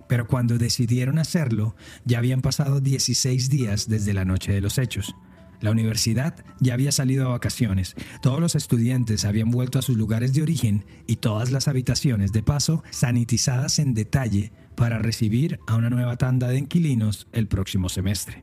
Pero 0.08 0.28
cuando 0.28 0.58
decidieron 0.58 1.20
hacerlo, 1.20 1.76
ya 2.06 2.18
habían 2.18 2.42
pasado 2.42 2.80
16 2.80 3.50
días 3.50 3.88
desde 3.88 4.14
la 4.14 4.26
noche 4.26 4.52
de 4.52 4.62
los 4.62 4.78
hechos. 4.78 5.16
La 5.64 5.72
universidad 5.72 6.44
ya 6.60 6.74
había 6.74 6.92
salido 6.92 7.26
a 7.26 7.30
vacaciones, 7.30 7.96
todos 8.22 8.42
los 8.42 8.54
estudiantes 8.54 9.24
habían 9.24 9.50
vuelto 9.50 9.80
a 9.80 9.82
sus 9.82 9.96
lugares 9.96 10.34
de 10.34 10.42
origen 10.42 10.84
y 11.08 11.16
todas 11.16 11.52
las 11.52 11.70
habitaciones 11.70 12.34
de 12.34 12.44
paso 12.44 12.84
sanitizadas 12.90 13.80
en 13.80 13.94
detalle 13.94 14.52
para 14.76 15.00
recibir 15.00 15.62
a 15.66 15.76
una 15.76 15.90
nueva 15.90 16.18
tanda 16.18 16.50
de 16.50 16.58
inquilinos 16.58 17.28
el 17.32 17.48
próximo 17.48 17.88
semestre. 17.88 18.42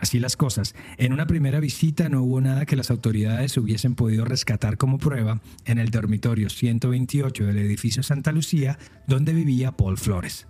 Así 0.00 0.18
las 0.18 0.36
cosas, 0.36 0.74
en 0.98 1.12
una 1.12 1.28
primera 1.28 1.60
visita 1.60 2.08
no 2.08 2.24
hubo 2.24 2.40
nada 2.40 2.66
que 2.66 2.74
las 2.74 2.90
autoridades 2.90 3.56
hubiesen 3.56 3.94
podido 3.94 4.24
rescatar 4.24 4.78
como 4.78 4.98
prueba 4.98 5.40
en 5.66 5.78
el 5.78 5.90
dormitorio 5.90 6.50
128 6.50 7.44
del 7.44 7.58
edificio 7.58 8.02
Santa 8.02 8.32
Lucía 8.32 8.76
donde 9.06 9.34
vivía 9.34 9.70
Paul 9.70 9.98
Flores. 9.98 10.48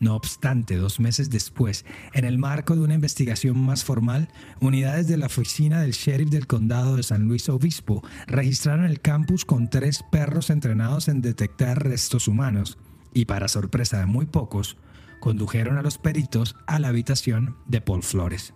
No 0.00 0.16
obstante, 0.16 0.76
dos 0.76 0.98
meses 0.98 1.28
después, 1.28 1.84
en 2.14 2.24
el 2.24 2.38
marco 2.38 2.74
de 2.74 2.80
una 2.80 2.94
investigación 2.94 3.60
más 3.60 3.84
formal, 3.84 4.30
unidades 4.58 5.06
de 5.08 5.18
la 5.18 5.26
oficina 5.26 5.82
del 5.82 5.92
sheriff 5.92 6.30
del 6.30 6.46
condado 6.46 6.96
de 6.96 7.02
San 7.02 7.28
Luis 7.28 7.50
Obispo 7.50 8.02
registraron 8.26 8.86
el 8.86 9.02
campus 9.02 9.44
con 9.44 9.68
tres 9.68 10.02
perros 10.10 10.48
entrenados 10.48 11.08
en 11.08 11.20
detectar 11.20 11.84
restos 11.84 12.28
humanos 12.28 12.78
y, 13.12 13.26
para 13.26 13.46
sorpresa 13.46 13.98
de 13.98 14.06
muy 14.06 14.24
pocos, 14.24 14.78
condujeron 15.20 15.76
a 15.76 15.82
los 15.82 15.98
peritos 15.98 16.56
a 16.66 16.78
la 16.78 16.88
habitación 16.88 17.56
de 17.66 17.82
Paul 17.82 18.02
Flores, 18.02 18.54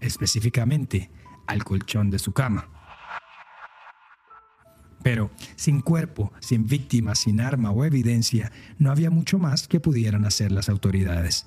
específicamente 0.00 1.10
al 1.48 1.64
colchón 1.64 2.10
de 2.10 2.20
su 2.20 2.30
cama. 2.32 2.68
Pero 5.04 5.30
sin 5.54 5.82
cuerpo, 5.82 6.32
sin 6.40 6.66
víctima, 6.66 7.14
sin 7.14 7.40
arma 7.40 7.70
o 7.70 7.84
evidencia, 7.84 8.50
no 8.78 8.90
había 8.90 9.10
mucho 9.10 9.38
más 9.38 9.68
que 9.68 9.78
pudieran 9.78 10.24
hacer 10.24 10.50
las 10.50 10.68
autoridades. 10.68 11.46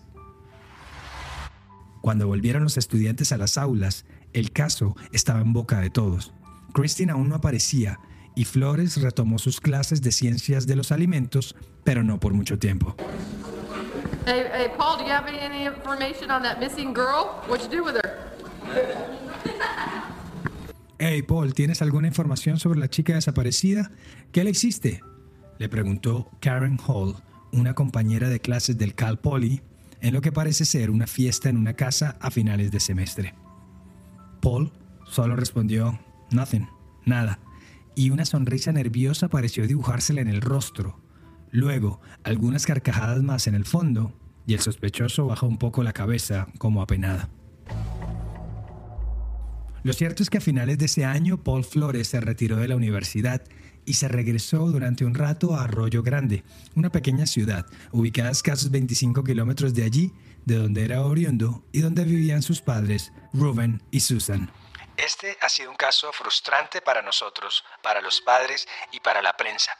Cuando 2.02 2.28
volvieron 2.28 2.64
los 2.64 2.78
estudiantes 2.78 3.32
a 3.32 3.38
las 3.38 3.58
aulas, 3.58 4.06
el 4.32 4.52
caso 4.52 4.96
estaba 5.12 5.42
en 5.42 5.52
boca 5.52 5.82
de 5.82 5.90
todos. 5.90 6.34
Christine 6.72 7.12
aún 7.12 7.30
no 7.30 7.36
aparecía 7.36 8.00
y 8.36 8.46
Flores 8.46 9.02
retomó 9.02 9.40
sus 9.40 9.60
clases 9.60 10.04
de 10.04 10.12
ciencias 10.12 10.68
de 10.68 10.76
los 10.76 10.92
alimentos, 10.92 11.56
pero 11.84 12.04
no 12.04 12.20
por 12.20 12.34
mucho 12.34 12.60
tiempo. 12.60 12.96
Hey, 14.28 14.44
hey, 14.54 14.68
Paul, 14.78 14.98
do 14.98 15.06
you 15.06 15.12
have 15.12 15.28
any 15.28 15.66
information 15.66 16.30
on 16.30 16.44
that 16.44 16.60
missing 16.60 16.94
girl? 16.94 17.42
What 17.48 17.62
you 17.64 17.70
do 17.70 17.84
with 17.84 17.96
her? 17.96 19.26
Hey 21.00 21.22
Paul, 21.22 21.54
¿tienes 21.54 21.84
alguna 21.84 22.08
información 22.08 22.58
sobre 22.58 22.80
la 22.80 22.89
chica 22.89 23.13
desaparecida? 23.13 23.92
¿Qué 24.32 24.44
le 24.44 24.50
existe? 24.50 25.01
Le 25.60 25.70
preguntó 25.70 26.32
Karen 26.39 26.80
Hall, 26.88 27.13
una 27.51 27.75
compañera 27.75 28.30
de 28.30 28.39
clases 28.39 28.80
del 28.80 28.96
Cal 28.96 29.20
Poly, 29.20 29.62
en 30.01 30.16
lo 30.16 30.22
que 30.22 30.32
parece 30.32 30.66
ser 30.66 30.89
una 30.89 31.06
fiesta 31.06 31.50
en 31.50 31.58
una 31.58 31.74
casa 31.74 32.18
a 32.20 32.32
finales 32.32 32.72
de 32.72 32.80
semestre. 32.80 33.36
Paul 34.42 34.72
solo 35.06 35.36
respondió, 35.36 36.00
nothing, 36.32 36.68
nada, 37.06 37.42
y 37.96 38.10
una 38.10 38.25
sonrisa 38.25 38.72
nerviosa 38.72 39.27
pareció 39.27 39.68
dibujársela 39.68 40.22
en 40.22 40.30
el 40.30 40.42
rostro. 40.42 41.00
Luego, 41.51 42.01
algunas 42.24 42.66
carcajadas 42.66 43.22
más 43.22 43.46
en 43.46 43.54
el 43.54 43.66
fondo, 43.66 44.13
y 44.48 44.56
el 44.56 44.62
sospechoso 44.62 45.27
bajó 45.27 45.46
un 45.46 45.60
poco 45.60 45.84
la 45.84 45.94
cabeza 45.94 46.48
como 46.58 46.82
apenada. 46.82 47.30
Lo 49.88 49.94
cierto 49.94 50.22
es 50.22 50.29
que 50.29 50.39
a 50.39 50.41
finales 50.41 50.77
de 50.77 50.88
ese 50.88 51.06
año 51.06 51.41
Paul 51.41 51.63
Flores 51.63 52.10
se 52.10 52.20
retiró 52.20 52.58
de 52.58 52.67
la 52.67 52.75
universidad 52.75 53.41
y 53.86 53.94
se 53.94 54.10
regresó 54.10 54.58
durante 54.65 55.06
un 55.06 55.15
rato 55.15 55.56
a 55.56 55.63
Arroyo 55.63 56.03
Grande, 56.03 56.44
una 56.75 56.89
pequeña 56.89 57.25
ciudad 57.25 57.65
ubicada 57.94 58.27
a 58.27 58.34
escasos 58.34 58.70
25 58.70 59.24
kilómetros 59.24 59.74
de 59.74 59.86
allí, 59.86 60.12
de 60.44 60.58
donde 60.58 60.84
era 60.84 61.03
oriundo 61.03 61.63
y 61.72 61.79
donde 61.79 62.03
vivían 62.03 62.41
sus 62.41 62.60
padres, 62.60 63.13
Ruben 63.32 63.82
y 63.89 64.01
Susan. 64.01 64.51
Este 64.98 65.38
ha 65.39 65.48
sido 65.48 65.72
un 65.72 65.77
caso 65.77 66.12
frustrante 66.12 66.82
para 66.82 67.01
nosotros, 67.01 67.63
para 67.82 68.01
los 68.01 68.20
padres 68.20 68.67
y 68.91 69.00
para 69.00 69.22
la 69.22 69.38
prensa. 69.38 69.72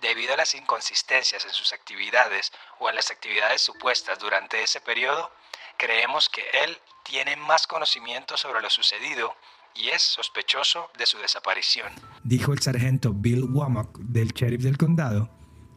Debido 0.00 0.34
a 0.34 0.36
las 0.36 0.54
inconsistencias 0.54 1.44
en 1.44 1.52
sus 1.52 1.72
actividades 1.72 2.52
o 2.78 2.88
en 2.88 2.94
las 2.94 3.10
actividades 3.10 3.62
supuestas 3.62 4.16
durante 4.20 4.62
ese 4.62 4.80
periodo, 4.80 5.28
creemos 5.76 6.28
que 6.28 6.44
él 6.62 6.78
tiene 7.02 7.34
más 7.34 7.66
conocimiento 7.66 8.36
sobre 8.36 8.60
lo 8.60 8.70
sucedido 8.70 9.36
y 9.82 9.88
es 9.88 10.02
sospechoso 10.02 10.90
de 10.98 11.06
su 11.06 11.18
desaparición. 11.18 11.88
Dijo 12.24 12.52
el 12.52 12.60
sargento 12.60 13.12
Bill 13.12 13.44
Womack 13.44 13.98
del 13.98 14.28
sheriff 14.28 14.62
del 14.62 14.78
condado 14.78 15.30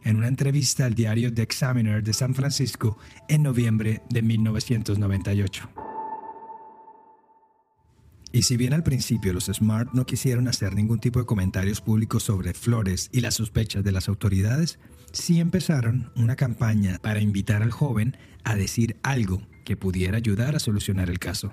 en 0.04 0.16
una 0.16 0.28
entrevista 0.28 0.86
al 0.86 0.94
diario 0.94 1.32
The 1.32 1.42
Examiner 1.42 2.02
de 2.02 2.12
San 2.12 2.34
Francisco 2.34 2.98
en 3.28 3.42
noviembre 3.42 4.02
de 4.08 4.22
1998. 4.22 5.68
Y 8.32 8.42
si 8.42 8.56
bien 8.56 8.72
al 8.72 8.84
principio 8.84 9.32
los 9.32 9.46
Smart 9.46 9.92
no 9.92 10.06
quisieron 10.06 10.46
hacer 10.46 10.74
ningún 10.74 11.00
tipo 11.00 11.18
de 11.18 11.26
comentarios 11.26 11.80
públicos 11.80 12.22
sobre 12.22 12.54
Flores 12.54 13.10
y 13.12 13.20
las 13.20 13.34
sospechas 13.34 13.82
de 13.82 13.92
las 13.92 14.08
autoridades, 14.08 14.78
sí 15.12 15.40
empezaron 15.40 16.12
una 16.14 16.36
campaña 16.36 16.98
para 17.02 17.20
invitar 17.20 17.62
al 17.62 17.72
joven 17.72 18.16
a 18.44 18.54
decir 18.54 18.98
algo 19.02 19.42
que 19.64 19.76
pudiera 19.76 20.16
ayudar 20.16 20.54
a 20.54 20.60
solucionar 20.60 21.10
el 21.10 21.18
caso. 21.18 21.52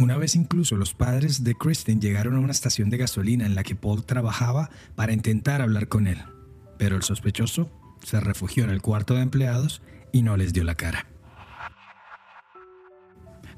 Una 0.00 0.16
vez 0.16 0.34
incluso 0.34 0.76
los 0.76 0.94
padres 0.94 1.44
de 1.44 1.54
Kristen 1.54 2.00
llegaron 2.00 2.34
a 2.34 2.40
una 2.40 2.52
estación 2.52 2.88
de 2.88 2.96
gasolina 2.96 3.44
en 3.44 3.54
la 3.54 3.62
que 3.62 3.74
Paul 3.74 4.02
trabajaba 4.02 4.70
para 4.94 5.12
intentar 5.12 5.60
hablar 5.60 5.88
con 5.88 6.06
él, 6.06 6.16
pero 6.78 6.96
el 6.96 7.02
sospechoso 7.02 7.70
se 8.02 8.18
refugió 8.18 8.64
en 8.64 8.70
el 8.70 8.80
cuarto 8.80 9.12
de 9.12 9.20
empleados 9.20 9.82
y 10.10 10.22
no 10.22 10.38
les 10.38 10.54
dio 10.54 10.64
la 10.64 10.74
cara. 10.74 11.06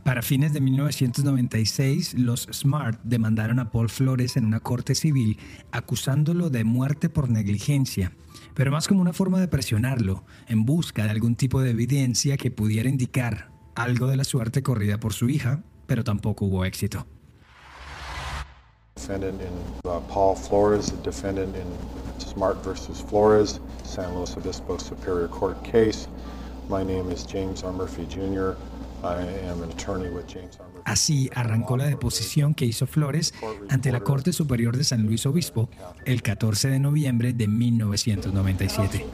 Para 0.03 0.21
fines 0.23 0.53
de 0.53 0.61
1996, 0.61 2.15
los 2.15 2.49
Smart 2.53 2.99
demandaron 3.05 3.61
a 3.61 3.71
Paul 3.71 3.89
Flores 3.89 4.37
en 4.37 4.45
una 4.45 4.59
corte 4.59 4.97
civil 4.97 5.39
acusándolo 5.71 6.51
de 6.51 6.65
muerte 6.65 7.09
por 7.09 7.31
negligencia, 7.31 8.11
pero 8.55 8.73
más 8.73 8.89
como 8.89 9.01
una 9.01 9.13
forma 9.13 9.39
de 9.39 9.47
presionarlo 9.47 10.25
en 10.49 10.65
busca 10.65 11.05
de 11.05 11.11
algún 11.11 11.37
tipo 11.37 11.63
de 11.63 11.71
evidencia 11.71 12.37
que 12.37 12.51
pudiera 12.51 12.89
indicar 12.89 13.53
algo 13.77 14.09
de 14.09 14.17
la 14.17 14.25
suerte 14.25 14.65
corrida 14.65 14.99
por 14.99 15.13
su 15.13 15.29
hija 15.29 15.63
pero 15.87 16.03
tampoco 16.05 16.47
hubo 16.47 16.65
éxito. 16.65 17.07
Defendant 18.97 19.41
in 19.41 19.91
uh, 19.91 20.01
Paul 20.09 20.37
Flores, 20.37 20.93
defendant 21.03 21.57
in 21.57 21.67
Smart 22.19 22.63
versus 22.63 23.01
Flores, 23.01 23.61
San 23.85 24.15
Luis 24.15 24.37
Obispo 24.37 24.79
Superior 24.79 25.29
Court 25.29 25.63
case. 25.65 26.09
My 26.69 26.85
name 26.85 27.11
is 27.11 27.27
James 27.27 27.65
R. 27.65 27.73
Murphy 27.73 28.07
Jr. 28.07 28.55
I 29.03 29.17
am 29.49 29.63
an 29.63 29.71
attorney 29.71 30.09
with 30.09 30.27
James 30.29 30.57
R. 30.61 30.67
Murphy. 30.67 30.83
Así 30.85 31.31
arrancó 31.35 31.77
la 31.77 31.87
deposición 31.87 32.55
que 32.55 32.65
hizo 32.65 32.87
Flores 32.87 33.35
ante 33.69 33.91
la 33.93 34.01
Corte 34.01 34.33
Superior 34.33 34.77
de 34.77 34.85
San 34.85 35.05
Luis 35.05 35.27
Obispo 35.27 35.69
el 36.05 36.23
14 36.23 36.69
de 36.69 36.79
noviembre 36.79 37.33
de 37.33 37.49
1997. 37.49 39.05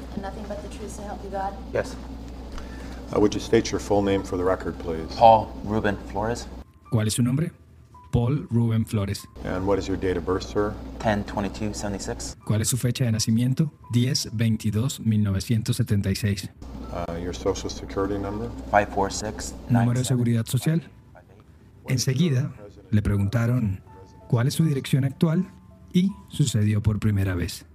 Yes. 1.73 1.97
Uh, 3.15 3.21
would 3.21 3.35
you 3.35 3.41
state 3.41 3.71
your 3.71 3.81
full 3.81 4.03
name 4.03 4.23
for 4.23 4.37
the 4.37 4.45
record, 4.45 4.79
please? 4.79 5.07
Paul 5.17 5.49
Ruben 5.65 5.97
Flores. 6.11 6.47
¿Cuál 6.91 7.09
es 7.09 7.15
su 7.15 7.23
nombre? 7.23 7.53
Paul 8.11 8.47
Ruben 8.51 8.85
Flores. 8.87 9.29
And 9.45 9.67
what 9.67 9.79
is 9.79 9.87
your 9.87 9.99
date 9.99 10.17
of 10.17 10.25
birth, 10.25 10.45
sir? 10.45 10.73
10-22-76. 11.01 12.37
¿Cuál 12.45 12.63
es 12.63 12.69
su 12.69 12.79
fecha 12.79 13.05
de 13.05 13.13
nacimiento? 13.13 13.71
10-22-1976. 13.93 16.49
Uh, 16.91 17.17
your 17.23 17.35
social 17.35 17.69
security 17.71 18.17
number? 18.19 18.49
546 18.71 19.55
¿Número 19.69 19.99
de 19.99 20.07
seguridad 20.07 20.47
social? 20.47 20.83
Enseguida 21.87 22.51
le 22.91 23.03
preguntaron, 23.03 23.83
¿cuál 24.29 24.49
es 24.49 24.55
su 24.55 24.65
dirección 24.65 25.05
actual? 25.05 25.47
Y 25.93 26.11
sucedió 26.29 26.83
por 26.83 26.99
primera 26.99 27.35
vez. 27.35 27.67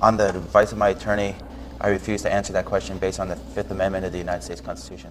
On 0.00 0.16
the 0.16 0.24
advice 0.24 0.72
of 0.72 0.78
my 0.78 0.88
attorney, 0.88 1.34
I 1.80 1.90
refuse 1.90 2.22
to 2.22 2.30
answer 2.32 2.54
that 2.54 2.64
question 2.64 2.98
based 2.98 3.20
on 3.20 3.28
the 3.28 3.36
Fifth 3.54 3.70
Amendment 3.70 4.06
of 4.06 4.12
the 4.12 4.18
United 4.18 4.42
States 4.42 4.62
Constitution. 4.62 5.10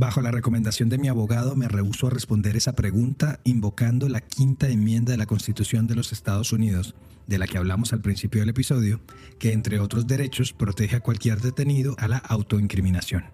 Bajo 0.00 0.22
la 0.22 0.30
recomendación 0.30 0.88
de 0.88 0.96
mi 0.96 1.08
abogado, 1.08 1.56
me 1.56 1.68
rehusó 1.68 2.06
a 2.06 2.10
responder 2.10 2.56
esa 2.56 2.72
pregunta 2.72 3.38
invocando 3.44 4.08
la 4.08 4.22
quinta 4.22 4.66
enmienda 4.68 5.12
de 5.12 5.18
la 5.18 5.26
Constitución 5.26 5.86
de 5.86 5.94
los 5.94 6.10
Estados 6.10 6.54
Unidos, 6.54 6.94
de 7.26 7.36
la 7.36 7.46
que 7.46 7.58
hablamos 7.58 7.92
al 7.92 8.00
principio 8.00 8.40
del 8.40 8.48
episodio, 8.48 9.02
que 9.38 9.52
entre 9.52 9.78
otros 9.78 10.06
derechos 10.06 10.54
protege 10.54 10.96
a 10.96 11.00
cualquier 11.00 11.42
detenido 11.42 11.96
a 11.98 12.08
la 12.08 12.16
autoincriminación. 12.16 13.26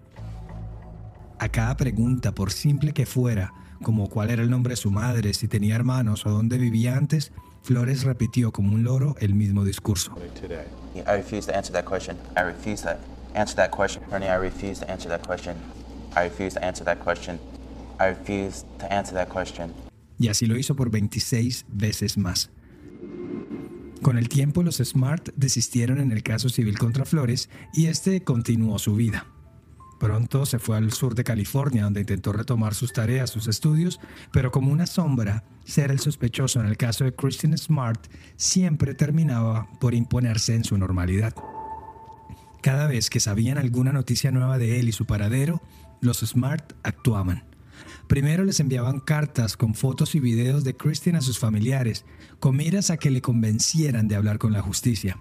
A 1.39 1.47
cada 1.47 1.77
pregunta, 1.77 2.33
por 2.33 2.51
simple 2.51 2.91
que 2.91 3.05
fuera, 3.05 3.53
como 3.81 4.09
cuál 4.09 4.29
era 4.29 4.43
el 4.43 4.49
nombre 4.49 4.71
de 4.71 4.75
su 4.75 4.91
madre, 4.91 5.33
si 5.33 5.47
tenía 5.47 5.73
hermanos 5.73 6.25
o 6.25 6.31
dónde 6.31 6.57
vivía 6.57 6.97
antes, 6.97 7.31
Flores 7.63 8.03
repitió 8.03 8.51
como 8.51 8.73
un 8.73 8.83
loro 8.83 9.15
el 9.21 9.35
mismo 9.35 9.63
discurso. 9.63 10.13
I 10.93 11.15
refuse 11.15 11.47
to 11.47 11.55
answer 11.55 11.71
that 11.71 11.85
question. 11.85 12.17
I 12.35 12.41
refuse 12.41 12.83
to 12.83 12.97
answer 13.33 13.55
that 13.55 13.71
question. 15.25 15.55
I 16.17 16.23
refuse 16.23 16.53
to 16.55 16.65
answer 16.65 16.83
that 16.85 16.99
question. 16.99 17.39
I 17.99 18.07
refuse 18.07 18.65
to 18.79 18.91
answer 18.91 19.13
that 19.15 19.29
question. 19.29 19.73
y 20.19 20.29
así 20.29 20.45
lo 20.47 20.57
hizo 20.57 20.75
por 20.75 20.89
26 20.89 21.65
veces 21.69 22.17
más. 22.17 22.49
Con 24.01 24.17
el 24.17 24.29
tiempo, 24.29 24.63
los 24.63 24.77
Smart 24.77 25.29
desistieron 25.35 25.99
en 25.99 26.11
el 26.11 26.23
caso 26.23 26.49
civil 26.49 26.77
contra 26.77 27.05
Flores 27.05 27.49
y 27.73 27.87
este 27.87 28.23
continuó 28.23 28.79
su 28.79 28.95
vida. 28.95 29.27
Pronto 29.99 30.45
se 30.45 30.59
fue 30.59 30.77
al 30.77 30.91
sur 30.91 31.15
de 31.15 31.23
California, 31.23 31.83
donde 31.83 32.01
intentó 32.01 32.31
retomar 32.31 32.75
sus 32.75 32.93
tareas, 32.93 33.31
sus 33.31 33.47
estudios, 33.47 33.99
pero 34.31 34.51
como 34.51 34.71
una 34.71 34.85
sombra, 34.85 35.43
ser 35.65 35.89
el 35.89 35.99
sospechoso 35.99 36.59
en 36.59 36.67
el 36.67 36.77
caso 36.77 37.03
de 37.03 37.15
Christian 37.15 37.57
Smart 37.57 38.07
siempre 38.35 38.93
terminaba 38.93 39.67
por 39.79 39.95
imponerse 39.95 40.53
en 40.53 40.63
su 40.63 40.77
normalidad. 40.77 41.33
Cada 42.61 42.87
vez 42.87 43.09
que 43.09 43.19
sabían 43.19 43.57
alguna 43.57 43.91
noticia 43.91 44.31
nueva 44.31 44.59
de 44.59 44.79
él 44.79 44.89
y 44.89 44.91
su 44.91 45.05
paradero, 45.05 45.61
los 46.01 46.19
Smart 46.19 46.73
actuaban. 46.83 47.43
Primero 48.07 48.43
les 48.43 48.59
enviaban 48.59 48.99
cartas 48.99 49.57
con 49.57 49.75
fotos 49.75 50.15
y 50.15 50.19
videos 50.19 50.63
de 50.63 50.75
Christian 50.75 51.15
a 51.15 51.21
sus 51.21 51.39
familiares, 51.39 52.05
con 52.39 52.55
miras 52.55 52.89
a 52.89 52.97
que 52.97 53.11
le 53.11 53.21
convencieran 53.21 54.07
de 54.07 54.15
hablar 54.15 54.37
con 54.39 54.53
la 54.53 54.61
justicia. 54.61 55.17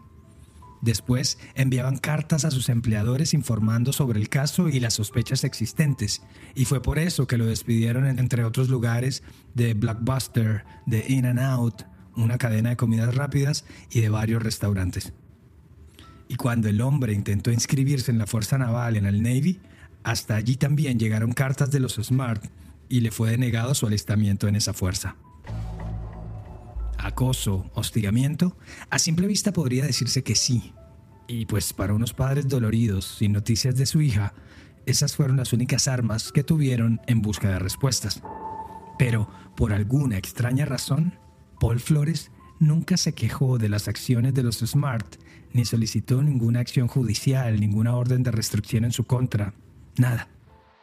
Después 0.82 1.38
enviaban 1.54 1.96
cartas 1.96 2.44
a 2.44 2.50
sus 2.50 2.68
empleadores 2.68 3.34
informando 3.34 3.92
sobre 3.92 4.20
el 4.20 4.28
caso 4.28 4.68
y 4.68 4.78
las 4.78 4.94
sospechas 4.94 5.42
existentes, 5.42 6.22
y 6.54 6.64
fue 6.66 6.80
por 6.82 6.98
eso 6.98 7.26
que 7.26 7.38
lo 7.38 7.46
despidieron 7.46 8.06
en- 8.06 8.18
entre 8.18 8.44
otros 8.44 8.68
lugares 8.68 9.22
de 9.54 9.74
Blockbuster, 9.74 10.64
de 10.86 11.04
In 11.08 11.26
and 11.26 11.40
Out, 11.40 11.82
una 12.14 12.38
cadena 12.38 12.70
de 12.70 12.76
comidas 12.76 13.14
rápidas 13.14 13.64
y 13.90 14.00
de 14.00 14.10
varios 14.10 14.42
restaurantes. 14.42 15.12
Y 16.28 16.36
cuando 16.36 16.68
el 16.68 16.80
hombre 16.80 17.12
intentó 17.12 17.50
inscribirse 17.50 18.10
en 18.10 18.18
la 18.18 18.26
Fuerza 18.26 18.58
Naval 18.58 18.96
en 18.96 19.06
el 19.06 19.22
Navy, 19.22 19.60
hasta 20.06 20.36
allí 20.36 20.54
también 20.54 21.00
llegaron 21.00 21.32
cartas 21.32 21.72
de 21.72 21.80
los 21.80 21.94
Smart 21.94 22.40
y 22.88 23.00
le 23.00 23.10
fue 23.10 23.32
denegado 23.32 23.74
su 23.74 23.88
alistamiento 23.88 24.46
en 24.46 24.54
esa 24.54 24.72
fuerza. 24.72 25.16
Acoso, 26.96 27.68
hostigamiento, 27.74 28.56
a 28.88 29.00
simple 29.00 29.26
vista 29.26 29.52
podría 29.52 29.84
decirse 29.84 30.22
que 30.22 30.36
sí. 30.36 30.72
Y 31.26 31.46
pues 31.46 31.72
para 31.72 31.92
unos 31.92 32.14
padres 32.14 32.46
doloridos, 32.46 33.16
sin 33.18 33.32
noticias 33.32 33.74
de 33.74 33.84
su 33.84 34.00
hija, 34.00 34.32
esas 34.86 35.16
fueron 35.16 35.38
las 35.38 35.52
únicas 35.52 35.88
armas 35.88 36.30
que 36.30 36.44
tuvieron 36.44 37.00
en 37.08 37.20
busca 37.20 37.48
de 37.48 37.58
respuestas. 37.58 38.22
Pero, 39.00 39.28
por 39.56 39.72
alguna 39.72 40.18
extraña 40.18 40.66
razón, 40.66 41.18
Paul 41.58 41.80
Flores 41.80 42.30
nunca 42.60 42.96
se 42.96 43.12
quejó 43.12 43.58
de 43.58 43.70
las 43.70 43.88
acciones 43.88 44.34
de 44.34 44.44
los 44.44 44.58
Smart, 44.58 45.16
ni 45.52 45.64
solicitó 45.64 46.22
ninguna 46.22 46.60
acción 46.60 46.86
judicial, 46.86 47.58
ninguna 47.58 47.96
orden 47.96 48.22
de 48.22 48.30
restricción 48.30 48.84
en 48.84 48.92
su 48.92 49.02
contra. 49.02 49.52
Nada. 49.98 50.28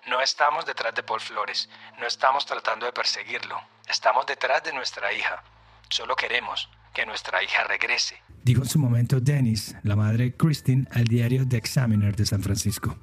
No 0.10 0.21
estamos 0.21 0.65
detrás 0.65 0.93
de 0.95 1.04
Paul 1.04 1.21
Flores, 1.21 1.69
no 1.99 2.08
estamos 2.08 2.45
tratando 2.45 2.86
de 2.86 2.91
perseguirlo, 2.91 3.56
estamos 3.88 4.26
detrás 4.26 4.63
de 4.63 4.73
nuestra 4.73 5.13
hija. 5.13 5.43
Solo 5.89 6.15
queremos 6.15 6.69
que 6.93 7.06
nuestra 7.06 7.43
hija 7.43 7.63
regrese. 7.63 8.21
Dijo 8.43 8.62
en 8.62 8.69
su 8.69 8.80
momento 8.80 9.19
Dennis, 9.19 9.76
la 9.84 9.95
madre 9.95 10.26
de 10.26 10.36
Christine, 10.36 10.88
al 10.91 11.06
diario 11.06 11.47
The 11.47 11.58
Examiner 11.58 12.15
de 12.15 12.26
San 12.26 12.43
Francisco. 12.43 12.97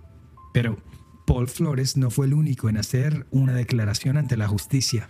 Pero 0.53 0.83
Paul 1.27 1.49
Flores 1.49 1.96
no 1.96 2.11
fue 2.11 2.27
el 2.27 2.35
único 2.35 2.68
en 2.68 2.77
hacer 2.77 3.27
una 3.31 3.55
declaración 3.55 4.16
ante 4.16 4.37
la 4.37 4.49
justicia. 4.49 5.09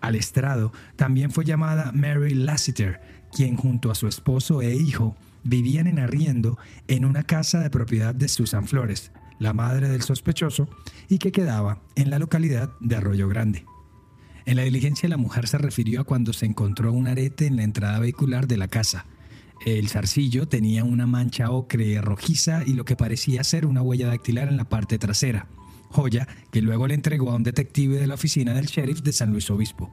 Al 0.00 0.14
estrado 0.14 0.72
también 0.96 1.30
fue 1.30 1.44
llamada 1.44 1.90
Mary 1.92 2.34
Lassiter, 2.34 3.26
quien 3.32 3.56
junto 3.56 3.90
a 3.90 3.94
su 3.94 4.08
esposo 4.08 4.62
e 4.62 4.72
hijo 4.74 5.16
vivían 5.46 5.86
en 5.86 5.98
arriendo 5.98 6.58
en 6.88 7.04
una 7.04 7.22
casa 7.22 7.60
de 7.60 7.70
propiedad 7.70 8.14
de 8.14 8.28
Susan 8.28 8.66
Flores, 8.66 9.12
la 9.38 9.52
madre 9.52 9.88
del 9.88 10.02
sospechoso, 10.02 10.68
y 11.08 11.18
que 11.18 11.32
quedaba 11.32 11.80
en 11.94 12.10
la 12.10 12.18
localidad 12.18 12.70
de 12.80 12.96
Arroyo 12.96 13.28
Grande. 13.28 13.64
En 14.46 14.56
la 14.56 14.62
diligencia 14.62 15.08
la 15.08 15.16
mujer 15.16 15.48
se 15.48 15.58
refirió 15.58 16.00
a 16.00 16.04
cuando 16.04 16.32
se 16.32 16.46
encontró 16.46 16.92
un 16.92 17.08
arete 17.08 17.46
en 17.46 17.56
la 17.56 17.64
entrada 17.64 17.98
vehicular 17.98 18.46
de 18.46 18.56
la 18.56 18.68
casa. 18.68 19.06
El 19.64 19.88
zarcillo 19.88 20.46
tenía 20.46 20.84
una 20.84 21.06
mancha 21.06 21.50
ocre 21.50 22.00
rojiza 22.00 22.62
y 22.64 22.74
lo 22.74 22.84
que 22.84 22.94
parecía 22.94 23.42
ser 23.42 23.66
una 23.66 23.82
huella 23.82 24.06
dactilar 24.06 24.48
en 24.48 24.56
la 24.56 24.68
parte 24.68 24.98
trasera, 24.98 25.48
joya 25.90 26.28
que 26.52 26.62
luego 26.62 26.86
le 26.86 26.94
entregó 26.94 27.32
a 27.32 27.36
un 27.36 27.42
detective 27.42 27.98
de 27.98 28.06
la 28.06 28.14
oficina 28.14 28.54
del 28.54 28.66
sheriff 28.66 29.02
de 29.02 29.12
San 29.12 29.32
Luis 29.32 29.50
Obispo. 29.50 29.92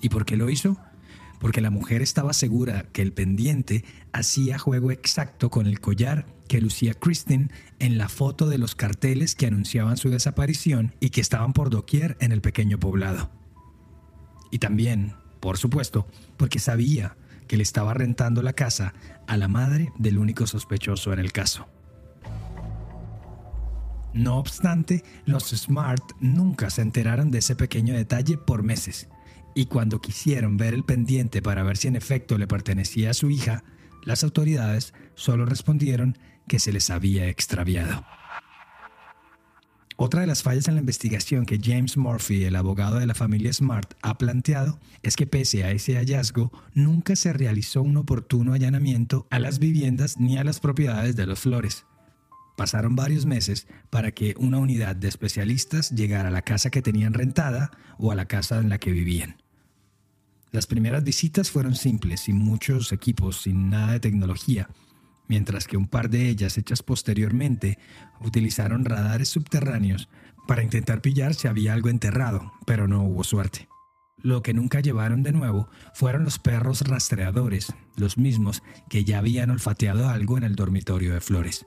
¿Y 0.00 0.08
por 0.08 0.24
qué 0.24 0.36
lo 0.36 0.48
hizo? 0.48 0.78
Porque 1.44 1.60
la 1.60 1.68
mujer 1.68 2.00
estaba 2.00 2.32
segura 2.32 2.86
que 2.94 3.02
el 3.02 3.12
pendiente 3.12 3.84
hacía 4.14 4.58
juego 4.58 4.90
exacto 4.90 5.50
con 5.50 5.66
el 5.66 5.78
collar 5.78 6.24
que 6.48 6.58
lucía 6.58 6.94
Kristen 6.94 7.52
en 7.78 7.98
la 7.98 8.08
foto 8.08 8.48
de 8.48 8.56
los 8.56 8.74
carteles 8.74 9.34
que 9.34 9.46
anunciaban 9.46 9.98
su 9.98 10.08
desaparición 10.08 10.94
y 11.00 11.10
que 11.10 11.20
estaban 11.20 11.52
por 11.52 11.68
doquier 11.68 12.16
en 12.20 12.32
el 12.32 12.40
pequeño 12.40 12.80
poblado. 12.80 13.30
Y 14.50 14.58
también, 14.58 15.16
por 15.40 15.58
supuesto, 15.58 16.06
porque 16.38 16.60
sabía 16.60 17.18
que 17.46 17.58
le 17.58 17.62
estaba 17.62 17.92
rentando 17.92 18.40
la 18.40 18.54
casa 18.54 18.94
a 19.26 19.36
la 19.36 19.48
madre 19.48 19.92
del 19.98 20.16
único 20.16 20.46
sospechoso 20.46 21.12
en 21.12 21.18
el 21.18 21.30
caso. 21.30 21.68
No 24.14 24.38
obstante, 24.38 25.04
los 25.26 25.50
Smart 25.50 26.02
nunca 26.20 26.70
se 26.70 26.80
enteraron 26.80 27.30
de 27.30 27.40
ese 27.40 27.54
pequeño 27.54 27.92
detalle 27.92 28.38
por 28.38 28.62
meses, 28.62 29.08
y 29.54 29.66
cuando 29.66 30.00
quisieron 30.00 30.56
ver 30.56 30.74
el 30.74 30.84
pendiente 30.84 31.42
para 31.42 31.62
ver 31.62 31.76
si 31.76 31.88
en 31.88 31.96
efecto 31.96 32.38
le 32.38 32.46
pertenecía 32.46 33.10
a 33.10 33.14
su 33.14 33.30
hija, 33.30 33.64
las 34.04 34.24
autoridades 34.24 34.94
solo 35.14 35.46
respondieron 35.46 36.18
que 36.48 36.58
se 36.58 36.72
les 36.72 36.90
había 36.90 37.28
extraviado. 37.28 38.04
Otra 39.96 40.22
de 40.22 40.26
las 40.26 40.42
fallas 40.42 40.66
en 40.66 40.74
la 40.74 40.80
investigación 40.80 41.46
que 41.46 41.60
James 41.62 41.96
Murphy, 41.96 42.44
el 42.44 42.56
abogado 42.56 42.98
de 42.98 43.06
la 43.06 43.14
familia 43.14 43.52
Smart, 43.52 43.94
ha 44.02 44.18
planteado 44.18 44.80
es 45.04 45.14
que 45.14 45.26
pese 45.26 45.62
a 45.62 45.70
ese 45.70 45.94
hallazgo, 45.94 46.50
nunca 46.74 47.14
se 47.14 47.32
realizó 47.32 47.80
un 47.80 47.96
oportuno 47.96 48.54
allanamiento 48.54 49.28
a 49.30 49.38
las 49.38 49.60
viviendas 49.60 50.18
ni 50.18 50.36
a 50.36 50.42
las 50.42 50.58
propiedades 50.58 51.14
de 51.14 51.26
los 51.26 51.38
Flores. 51.38 51.86
Pasaron 52.56 52.96
varios 52.96 53.24
meses 53.24 53.68
para 53.90 54.10
que 54.10 54.34
una 54.36 54.58
unidad 54.58 54.96
de 54.96 55.08
especialistas 55.08 55.90
llegara 55.90 56.28
a 56.28 56.32
la 56.32 56.42
casa 56.42 56.70
que 56.70 56.82
tenían 56.82 57.14
rentada 57.14 57.70
o 57.96 58.10
a 58.10 58.16
la 58.16 58.26
casa 58.26 58.58
en 58.58 58.70
la 58.70 58.78
que 58.78 58.90
vivían. 58.90 59.43
Las 60.54 60.68
primeras 60.68 61.02
visitas 61.02 61.50
fueron 61.50 61.74
simples, 61.74 62.20
sin 62.20 62.36
muchos 62.36 62.92
equipos, 62.92 63.42
sin 63.42 63.70
nada 63.70 63.94
de 63.94 63.98
tecnología, 63.98 64.70
mientras 65.26 65.66
que 65.66 65.76
un 65.76 65.88
par 65.88 66.10
de 66.10 66.28
ellas 66.28 66.56
hechas 66.56 66.80
posteriormente 66.80 67.76
utilizaron 68.20 68.84
radares 68.84 69.28
subterráneos 69.28 70.08
para 70.46 70.62
intentar 70.62 71.00
pillar 71.00 71.34
si 71.34 71.48
había 71.48 71.72
algo 71.74 71.88
enterrado, 71.88 72.52
pero 72.66 72.86
no 72.86 73.02
hubo 73.02 73.24
suerte. 73.24 73.68
Lo 74.18 74.44
que 74.44 74.54
nunca 74.54 74.78
llevaron 74.78 75.24
de 75.24 75.32
nuevo 75.32 75.68
fueron 75.92 76.22
los 76.22 76.38
perros 76.38 76.82
rastreadores, 76.82 77.74
los 77.96 78.16
mismos 78.16 78.62
que 78.88 79.02
ya 79.02 79.18
habían 79.18 79.50
olfateado 79.50 80.08
algo 80.08 80.38
en 80.38 80.44
el 80.44 80.54
dormitorio 80.54 81.14
de 81.14 81.20
Flores. 81.20 81.66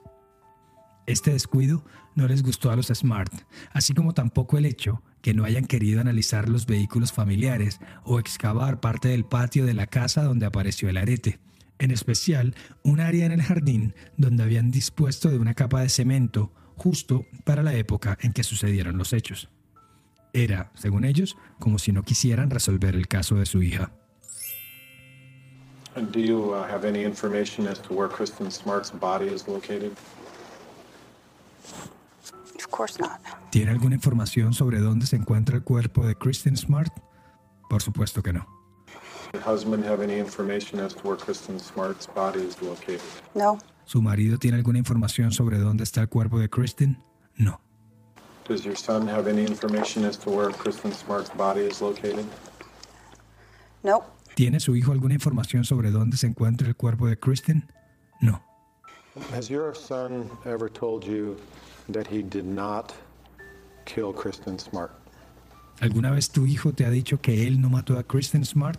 Este 1.04 1.30
descuido 1.30 1.84
no 2.14 2.26
les 2.26 2.42
gustó 2.42 2.70
a 2.70 2.76
los 2.76 2.86
Smart, 2.86 3.34
así 3.70 3.92
como 3.92 4.14
tampoco 4.14 4.56
el 4.56 4.64
hecho 4.64 5.02
que 5.22 5.34
no 5.34 5.44
hayan 5.44 5.66
querido 5.66 6.00
analizar 6.00 6.48
los 6.48 6.66
vehículos 6.66 7.12
familiares 7.12 7.80
o 8.04 8.18
excavar 8.18 8.80
parte 8.80 9.08
del 9.08 9.24
patio 9.24 9.66
de 9.66 9.74
la 9.74 9.86
casa 9.86 10.22
donde 10.22 10.46
apareció 10.46 10.88
el 10.88 10.96
arete, 10.96 11.38
en 11.78 11.90
especial 11.90 12.54
un 12.82 13.00
área 13.00 13.26
en 13.26 13.32
el 13.32 13.42
jardín 13.42 13.94
donde 14.16 14.42
habían 14.42 14.70
dispuesto 14.70 15.30
de 15.30 15.38
una 15.38 15.54
capa 15.54 15.80
de 15.82 15.88
cemento 15.88 16.52
justo 16.76 17.26
para 17.44 17.62
la 17.62 17.74
época 17.74 18.16
en 18.20 18.32
que 18.32 18.44
sucedieron 18.44 18.98
los 18.98 19.12
hechos. 19.12 19.50
Era, 20.32 20.70
según 20.74 21.04
ellos, 21.04 21.36
como 21.58 21.78
si 21.78 21.92
no 21.92 22.02
quisieran 22.02 22.50
resolver 22.50 22.94
el 22.94 23.08
caso 23.08 23.36
de 23.36 23.46
su 23.46 23.62
hija. 23.62 23.92
Do 26.12 26.20
you 26.20 26.54
uh, 26.54 26.62
have 26.62 26.86
any 26.86 27.02
information 27.02 27.66
as 27.66 27.80
to 27.82 27.94
where 27.94 28.08
Kristen 28.08 28.50
Smart's 28.50 28.92
body 28.92 29.26
is 29.26 29.48
located? 29.48 29.90
Of 32.68 32.76
course 32.76 33.00
not. 33.00 33.20
¿Tiene 33.50 33.70
alguna 33.72 33.94
información 33.94 34.52
sobre 34.52 34.78
dónde 34.80 35.06
se 35.06 35.16
encuentra 35.16 35.56
el 35.56 35.64
cuerpo 35.64 36.06
de 36.06 36.14
Kristen 36.14 36.56
Smart? 36.56 36.92
Por 37.68 37.82
supuesto 37.82 38.22
que 38.22 38.32
no. 38.32 38.46
your 39.32 39.42
husband 39.42 39.84
have 39.84 40.02
any 40.02 40.18
information 40.18 40.80
as 40.80 40.94
to 40.94 41.06
where 41.06 41.16
Kristen 41.16 41.58
Smart's 41.58 42.06
body 42.06 42.40
is 42.40 42.60
located? 42.62 43.00
No. 43.34 43.58
¿Su 43.84 44.02
marido 44.02 44.38
tiene 44.38 44.56
alguna 44.56 44.78
información 44.78 45.32
sobre 45.32 45.58
dónde 45.58 45.84
está 45.84 46.02
el 46.02 46.08
cuerpo 46.08 46.38
de 46.38 46.48
Kristen? 46.48 47.02
No. 47.36 47.60
Does 48.46 48.64
your 48.64 48.76
son 48.76 49.08
have 49.08 49.28
any 49.30 49.44
information 49.44 50.04
as 50.04 50.18
to 50.18 50.30
where 50.30 50.50
Kristen 50.50 50.92
Smart's 50.92 51.30
body 51.36 51.62
is 51.62 51.80
located? 51.80 52.24
Nope. 53.82 54.06
¿Tiene 54.34 54.60
su 54.60 54.76
hijo 54.76 54.92
alguna 54.92 55.14
información 55.14 55.64
sobre 55.64 55.90
dónde 55.90 56.16
se 56.16 56.26
encuentra 56.26 56.68
el 56.68 56.76
cuerpo 56.76 57.06
de 57.06 57.18
Kristen? 57.18 57.72
No. 58.20 58.42
Has 59.32 59.50
your 59.50 59.74
son 59.74 60.30
ever 60.44 60.68
told 60.68 61.04
you 61.04 61.36
that 61.88 62.06
he 62.06 62.22
did 62.22 62.44
not 62.44 62.92
kill 63.84 64.12
Kristen 64.12 64.58
Smart? 64.58 64.90
¿Alguna 65.80 66.10
vez 66.10 66.30
tu 66.30 66.44
hijo 66.46 66.72
te 66.72 66.84
ha 66.84 66.90
dicho 66.90 67.20
que 67.20 67.46
él 67.46 67.60
no 67.60 67.68
mató 67.68 67.98
a 67.98 68.02
Kristen 68.02 68.44
Smart? 68.44 68.78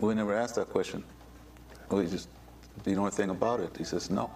We 0.00 0.14
never 0.14 0.36
asked 0.36 0.56
that 0.56 0.72
question. 0.72 1.04
We 1.90 2.06
just, 2.08 2.28
you 2.84 2.94
know 2.94 3.06
anything 3.06 3.30
about 3.30 3.60
it? 3.60 3.76
He 3.78 3.84
says, 3.84 4.10
no. 4.10 4.30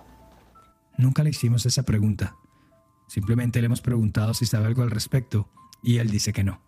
Nunca 0.97 1.23
le 1.25 1.31
hicimos 1.31 1.66
esa 1.66 1.83
pregunta. 1.83 2.37
Simplemente 3.09 3.61
le 3.61 3.66
hemos 3.66 3.81
preguntado 3.81 4.35
si 4.35 4.47
sabe 4.47 4.66
algo 4.66 4.83
al 4.83 4.90
respecto 4.90 5.49
y 5.83 5.99
él 5.99 6.11
dice 6.11 6.33
que 6.33 6.45
no. 6.45 6.61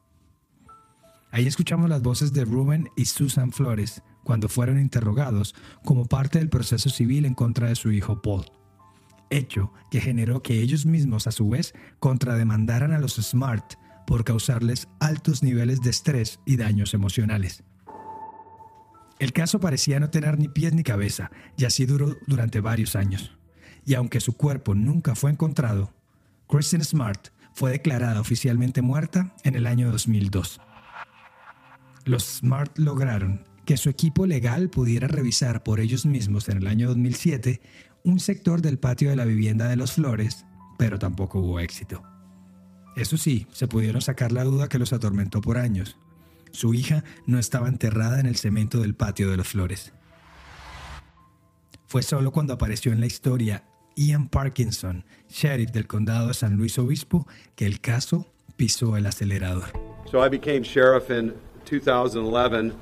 Ahí 1.31 1.47
escuchamos 1.47 1.91
las 1.91 2.03
voces 2.03 2.33
de 2.33 2.45
Ruben 2.45 2.89
y 2.97 3.05
Susan 3.05 3.53
Flores 3.53 4.03
cuando 4.25 4.49
fueron 4.49 4.81
interrogados 4.81 5.55
como 5.85 6.07
parte 6.07 6.39
del 6.39 6.49
proceso 6.49 6.89
civil 6.89 7.27
en 7.27 7.35
contra 7.35 7.69
de 7.69 7.77
su 7.77 7.93
hijo 7.93 8.23
Paul. 8.23 8.47
Hecho 9.31 9.73
que 9.91 10.01
generó 10.01 10.43
que 10.43 10.61
ellos 10.61 10.87
mismos 10.87 11.27
a 11.27 11.33
su 11.33 11.49
vez 11.51 11.75
contrademandaran 11.99 12.93
a 12.93 12.99
los 12.99 13.17
Smart 13.17 13.75
por 14.07 14.25
causarles 14.25 14.89
altos 15.01 15.43
niveles 15.43 15.83
de 15.83 15.91
estrés 15.91 16.41
y 16.47 16.57
daños 16.57 16.95
emocionales. 16.95 17.63
El 19.19 19.33
caso 19.33 19.61
parecía 19.61 20.01
no 20.01 20.11
tener 20.11 20.39
ni 20.39 20.49
pies 20.49 20.73
ni 20.73 20.83
cabeza 20.83 21.31
y 21.59 21.67
así 21.67 21.85
duró 21.85 22.17
durante 22.27 22.61
varios 22.61 22.97
años. 22.97 23.37
Y 23.85 23.95
aunque 23.95 24.21
su 24.21 24.35
cuerpo 24.35 24.75
nunca 24.75 25.15
fue 25.15 25.31
encontrado, 25.31 25.93
Kristen 26.49 26.85
Smart 26.85 27.29
fue 27.53 27.73
declarada 27.73 28.21
oficialmente 28.21 28.81
muerta 28.81 29.35
en 29.43 29.57
el 29.57 29.67
año 29.67 29.91
2002. 29.91 30.61
Los 32.09 32.25
Smart 32.25 32.79
lograron 32.79 33.45
que 33.67 33.77
su 33.77 33.91
equipo 33.91 34.25
legal 34.25 34.71
pudiera 34.71 35.09
revisar 35.09 35.63
por 35.63 35.79
ellos 35.79 36.07
mismos 36.07 36.49
en 36.49 36.57
el 36.57 36.67
año 36.67 36.89
2007 36.89 37.61
un 38.03 38.19
sector 38.19 38.63
del 38.63 38.79
patio 38.79 39.11
de 39.11 39.17
la 39.17 39.27
vivienda 39.27 39.69
de 39.69 39.77
los 39.77 39.93
Flores, 39.93 40.47
pero 40.79 40.99
tampoco 40.99 41.41
hubo 41.41 41.61
éxito. 41.61 42.03
Eso 42.97 43.19
sí, 43.19 43.47
se 43.53 43.69
pudieron 43.69 44.01
sacar 44.01 44.33
la 44.33 44.45
duda 44.45 44.71
que 44.71 44.79
los 44.79 44.95
atormentó 44.95 45.43
por 45.43 45.59
años. 45.59 45.99
Su 46.51 46.73
hija 46.73 47.05
no 47.27 47.39
estaba 47.39 47.69
enterrada 47.69 48.21
en 48.21 48.25
el 48.25 48.37
cemento 48.37 48.81
del 48.81 48.95
patio 48.95 49.31
de 49.31 49.37
los 49.37 49.49
Flores. 49.49 49.93
Fue 51.89 52.03
solo 52.03 52.33
cuando 52.33 52.55
apareció 52.55 52.91
en 52.93 53.01
la 53.01 53.07
historia 53.07 53.65
Ian 53.97 54.29
Parkinson, 54.29 55.05
sheriff 55.29 55.73
del 55.73 55.87
condado 55.87 56.29
de 56.29 56.35
San 56.35 56.57
Luis 56.57 56.79
Obispo, 56.79 57.29
que 57.55 57.67
el 57.67 57.83
caso 57.83 58.33
pisó 58.57 58.97
el 58.97 59.05
acelerador. 59.05 59.73
So 60.11 60.25
I 60.25 60.31
became 60.31 60.63
sheriff 60.63 61.11
in 61.11 61.35
2011 61.69 62.73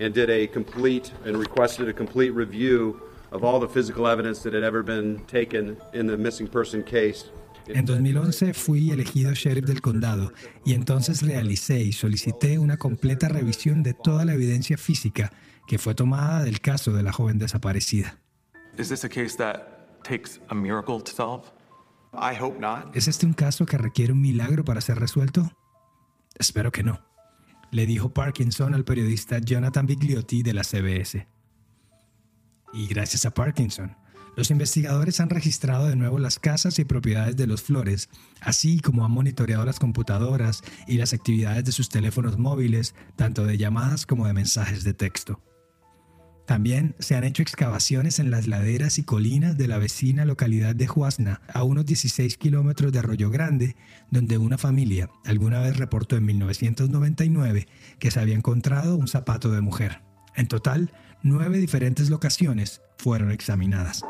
and 0.00 0.12
did 0.12 0.28
a 0.28 0.48
complete 0.48 1.12
and 1.24 1.36
requested 1.36 1.88
a 1.88 1.92
complete 1.92 2.30
review 2.30 3.00
of 3.30 3.44
all 3.44 3.60
the 3.60 3.68
physical 3.68 4.06
evidence 4.08 4.42
that 4.42 4.52
had 4.52 4.64
ever 4.64 4.82
been 4.82 5.24
taken 5.26 5.76
in 5.92 6.06
the 6.06 6.16
missing 6.16 6.48
person 6.48 6.82
case. 6.82 7.30
En 7.68 7.84
2011 7.84 8.54
fui 8.54 8.90
elegido 8.90 9.32
sheriff 9.34 9.64
del 9.66 9.80
condado 9.80 10.32
y 10.64 10.74
entonces 10.74 11.22
realicé 11.22 11.80
y 11.80 11.92
solicité 11.92 12.58
una 12.58 12.76
completa 12.76 13.28
revisión 13.28 13.84
de 13.84 13.94
toda 13.94 14.24
la 14.24 14.34
evidencia 14.34 14.76
física 14.76 15.32
que 15.68 15.78
fue 15.78 15.94
tomada 15.94 16.42
del 16.42 16.60
caso 16.60 16.92
de 16.92 17.04
la 17.04 17.12
joven 17.12 17.38
desaparecida. 17.38 18.18
Is 18.76 18.88
this 18.88 19.04
a 19.04 19.08
case 19.08 19.36
that 19.36 20.02
takes 20.02 20.40
a 20.48 20.54
miracle 20.54 21.00
to 21.00 21.12
solve? 21.12 21.44
I 22.12 22.34
hope 22.34 22.58
not. 22.58 22.94
¿Es 22.96 23.06
este 23.06 23.26
un 23.26 23.32
caso 23.34 23.64
que 23.64 23.78
requiere 23.78 24.12
un 24.12 24.20
milagro 24.20 24.64
para 24.64 24.80
ser 24.80 24.98
resuelto? 24.98 25.52
Espero 26.38 26.72
que 26.72 26.82
no, 26.82 27.00
le 27.72 27.86
dijo 27.86 28.12
Parkinson 28.12 28.74
al 28.74 28.84
periodista 28.84 29.38
Jonathan 29.38 29.86
Bigliotti 29.86 30.42
de 30.42 30.52
la 30.52 30.62
CBS. 30.62 31.26
Y 32.74 32.86
gracias 32.86 33.24
a 33.24 33.32
Parkinson, 33.32 33.96
los 34.36 34.50
investigadores 34.50 35.20
han 35.20 35.30
registrado 35.30 35.88
de 35.88 35.96
nuevo 35.96 36.18
las 36.18 36.38
casas 36.38 36.78
y 36.78 36.84
propiedades 36.84 37.36
de 37.36 37.46
los 37.46 37.62
Flores, 37.62 38.10
así 38.40 38.80
como 38.80 39.04
han 39.04 39.10
monitoreado 39.10 39.64
las 39.64 39.78
computadoras 39.78 40.62
y 40.86 40.98
las 40.98 41.14
actividades 41.14 41.64
de 41.64 41.72
sus 41.72 41.88
teléfonos 41.88 42.38
móviles, 42.38 42.94
tanto 43.16 43.44
de 43.44 43.56
llamadas 43.56 44.06
como 44.06 44.26
de 44.26 44.34
mensajes 44.34 44.84
de 44.84 44.92
texto. 44.92 45.40
También 46.52 46.94
se 46.98 47.16
han 47.16 47.24
hecho 47.24 47.40
excavaciones 47.40 48.18
en 48.18 48.30
las 48.30 48.46
laderas 48.46 48.98
y 48.98 49.04
colinas 49.04 49.56
de 49.56 49.68
la 49.68 49.78
vecina 49.78 50.26
localidad 50.26 50.76
de 50.76 50.86
Huasna, 50.86 51.40
a 51.50 51.62
unos 51.62 51.86
16 51.86 52.36
kilómetros 52.36 52.92
de 52.92 52.98
Arroyo 52.98 53.30
Grande, 53.30 53.74
donde 54.10 54.36
una 54.36 54.58
familia 54.58 55.08
alguna 55.24 55.60
vez 55.60 55.78
reportó 55.78 56.14
en 56.16 56.26
1999 56.26 57.68
que 57.98 58.10
se 58.10 58.20
había 58.20 58.34
encontrado 58.34 58.96
un 58.96 59.08
zapato 59.08 59.50
de 59.50 59.62
mujer. 59.62 60.02
En 60.36 60.46
total, 60.46 60.92
nueve 61.22 61.56
diferentes 61.56 62.10
locaciones 62.10 62.82
fueron 62.98 63.30
examinadas. 63.30 64.02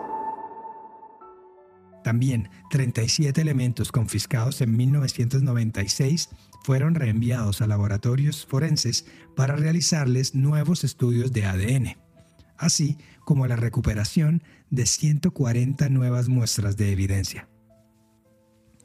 También 2.03 2.49
37 2.73 3.41
elementos 3.41 3.93
confiscados 3.93 4.61
en 4.63 4.77
1996 4.77 6.31
fueron 6.65 6.97
reenviados 6.97 7.63
a 7.63 7.69
laboratorios 7.69 8.47
forenses 8.47 9.07
para 9.37 9.55
realizarles 9.55 10.35
nuevos 10.35 10.83
estudios 10.83 11.33
de 11.33 11.45
ADN, 11.45 12.02
así 12.63 12.97
como 13.25 13.47
la 13.47 13.57
recuperación 13.57 14.43
de 14.71 14.87
140 14.87 15.89
nuevas 15.91 16.29
muestras 16.29 16.77
de 16.77 16.93
evidencia. 16.93 17.49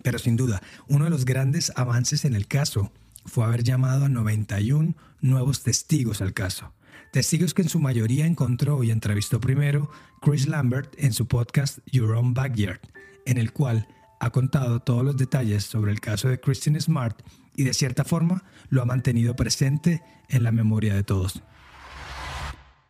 Pero 0.04 0.20
sin 0.20 0.36
duda, 0.36 0.62
uno 0.88 1.06
de 1.06 1.10
los 1.10 1.26
grandes 1.26 1.72
avances 1.76 2.26
en 2.26 2.34
el 2.34 2.48
caso 2.48 2.92
fue 3.26 3.46
haber 3.46 3.64
llamado 3.64 4.06
a 4.06 4.10
91 4.10 4.96
nuevos 5.22 5.64
testigos 5.64 6.22
al 6.22 6.34
caso. 6.34 6.74
Testigos 7.12 7.54
que 7.54 7.62
en 7.62 7.70
su 7.70 7.80
mayoría 7.80 8.26
encontró 8.26 8.84
y 8.84 8.92
entrevistó 8.92 9.40
primero 9.40 9.90
Chris 10.22 10.48
Lambert 10.48 10.94
en 10.98 11.14
su 11.14 11.28
podcast 11.28 11.80
Your 11.92 12.12
Own 12.16 12.34
Backyard, 12.34 12.82
en 13.26 13.38
el 13.38 13.54
cual 13.54 13.88
ha 14.20 14.32
contado 14.32 14.80
todos 14.80 15.04
los 15.04 15.18
detalles 15.18 15.64
sobre 15.64 15.92
el 15.92 16.00
caso 16.00 16.30
de 16.30 16.40
Christine 16.40 16.82
Smart 16.82 17.22
y 17.56 17.64
de 17.64 17.74
cierta 17.74 18.04
forma 18.04 18.44
lo 18.70 18.82
ha 18.82 18.86
mantenido 18.86 19.36
presente 19.36 20.04
en 20.30 20.44
la 20.44 20.52
memoria 20.52 20.96
de 20.96 21.04
todos. 21.04 21.44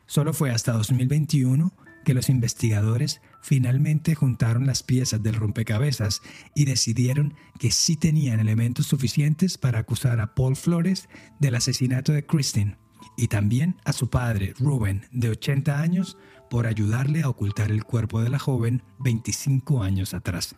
Solo 0.08 0.34
fue 0.34 0.52
hasta 0.52 0.72
2021 0.72 1.74
que 2.06 2.14
los 2.14 2.30
investigadores 2.30 3.22
finalmente 3.42 4.16
juntaron 4.16 4.66
las 4.66 4.82
piezas 4.82 5.22
del 5.22 5.36
rompecabezas 5.36 6.22
y 6.56 6.64
decidieron 6.64 7.36
que 7.60 7.70
sí 7.72 7.98
tenían 7.98 8.40
elementos 8.40 8.88
suficientes 8.88 9.58
para 9.58 9.80
acusar 9.80 10.22
a 10.22 10.34
Paul 10.34 10.56
Flores 10.56 11.10
del 11.40 11.56
asesinato 11.56 12.14
de 12.14 12.26
Christine 12.26 12.78
y 13.18 13.28
también 13.28 13.76
a 13.84 13.92
su 13.92 14.10
padre, 14.10 14.54
Ruben, 14.58 15.06
de 15.12 15.30
80 15.30 15.82
años, 15.82 16.18
por 16.50 16.68
ayudarle 16.68 17.24
a 17.24 17.30
ocultar 17.30 17.72
el 17.72 17.84
cuerpo 17.84 18.22
de 18.22 18.30
la 18.30 18.40
joven 18.40 18.84
25 19.00 19.84
años 19.84 20.14
atrás. 20.14 20.56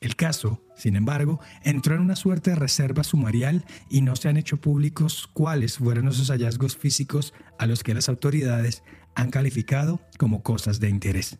El 0.00 0.14
caso, 0.14 0.62
sin 0.76 0.94
embargo, 0.94 1.40
entró 1.64 1.96
en 1.96 2.02
una 2.02 2.14
suerte 2.14 2.50
de 2.50 2.56
reserva 2.56 3.02
sumarial 3.02 3.64
y 3.90 4.00
no 4.02 4.14
se 4.14 4.28
han 4.28 4.36
hecho 4.36 4.58
públicos 4.58 5.28
cuáles 5.32 5.78
fueron 5.78 6.06
esos 6.06 6.28
hallazgos 6.30 6.76
físicos 6.76 7.34
a 7.58 7.66
los 7.66 7.82
que 7.82 7.94
las 7.94 8.08
autoridades 8.08 8.84
han 9.16 9.30
calificado 9.30 10.00
como 10.16 10.44
cosas 10.44 10.78
de 10.78 10.88
interés. 10.88 11.38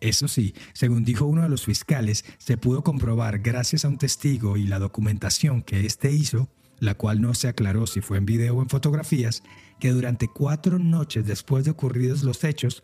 Eso 0.00 0.26
sí, 0.26 0.54
según 0.72 1.04
dijo 1.04 1.26
uno 1.26 1.42
de 1.42 1.48
los 1.48 1.64
fiscales, 1.64 2.24
se 2.38 2.56
pudo 2.56 2.82
comprobar 2.82 3.38
gracias 3.38 3.84
a 3.84 3.88
un 3.88 3.98
testigo 3.98 4.56
y 4.56 4.66
la 4.66 4.80
documentación 4.80 5.62
que 5.62 5.86
éste 5.86 6.10
hizo, 6.10 6.50
la 6.80 6.94
cual 6.94 7.20
no 7.20 7.34
se 7.34 7.46
aclaró 7.46 7.86
si 7.86 8.00
fue 8.00 8.18
en 8.18 8.26
video 8.26 8.56
o 8.56 8.62
en 8.62 8.68
fotografías, 8.68 9.44
que 9.78 9.92
durante 9.92 10.26
cuatro 10.26 10.80
noches 10.80 11.24
después 11.24 11.64
de 11.64 11.70
ocurridos 11.70 12.24
los 12.24 12.42
hechos, 12.42 12.82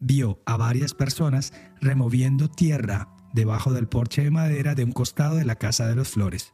vio 0.00 0.40
a 0.46 0.56
varias 0.56 0.94
personas 0.94 1.52
removiendo 1.80 2.48
tierra 2.48 3.15
debajo 3.32 3.72
del 3.72 3.88
porche 3.88 4.22
de 4.24 4.30
madera 4.30 4.74
de 4.74 4.84
un 4.84 4.92
costado 4.92 5.36
de 5.36 5.44
la 5.44 5.56
Casa 5.56 5.86
de 5.86 5.94
los 5.94 6.08
Flores. 6.08 6.52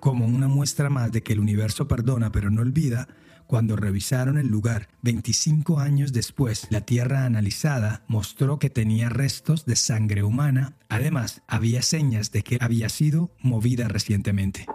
Como 0.00 0.24
una 0.26 0.48
muestra 0.48 0.88
más 0.88 1.12
de 1.12 1.22
que 1.22 1.32
el 1.32 1.40
universo 1.40 1.86
perdona 1.86 2.32
pero 2.32 2.50
no 2.50 2.62
olvida, 2.62 3.08
cuando 3.46 3.74
revisaron 3.74 4.38
el 4.38 4.46
lugar 4.46 4.88
25 5.02 5.80
años 5.80 6.12
después, 6.12 6.68
la 6.70 6.82
tierra 6.82 7.24
analizada 7.24 8.04
mostró 8.06 8.60
que 8.60 8.70
tenía 8.70 9.08
restos 9.08 9.66
de 9.66 9.74
sangre 9.74 10.22
humana. 10.22 10.76
Además, 10.88 11.42
había 11.48 11.82
señas 11.82 12.30
de 12.30 12.42
que 12.42 12.58
había 12.60 12.88
sido 12.88 13.32
movida 13.40 13.88
recientemente. 13.88 14.66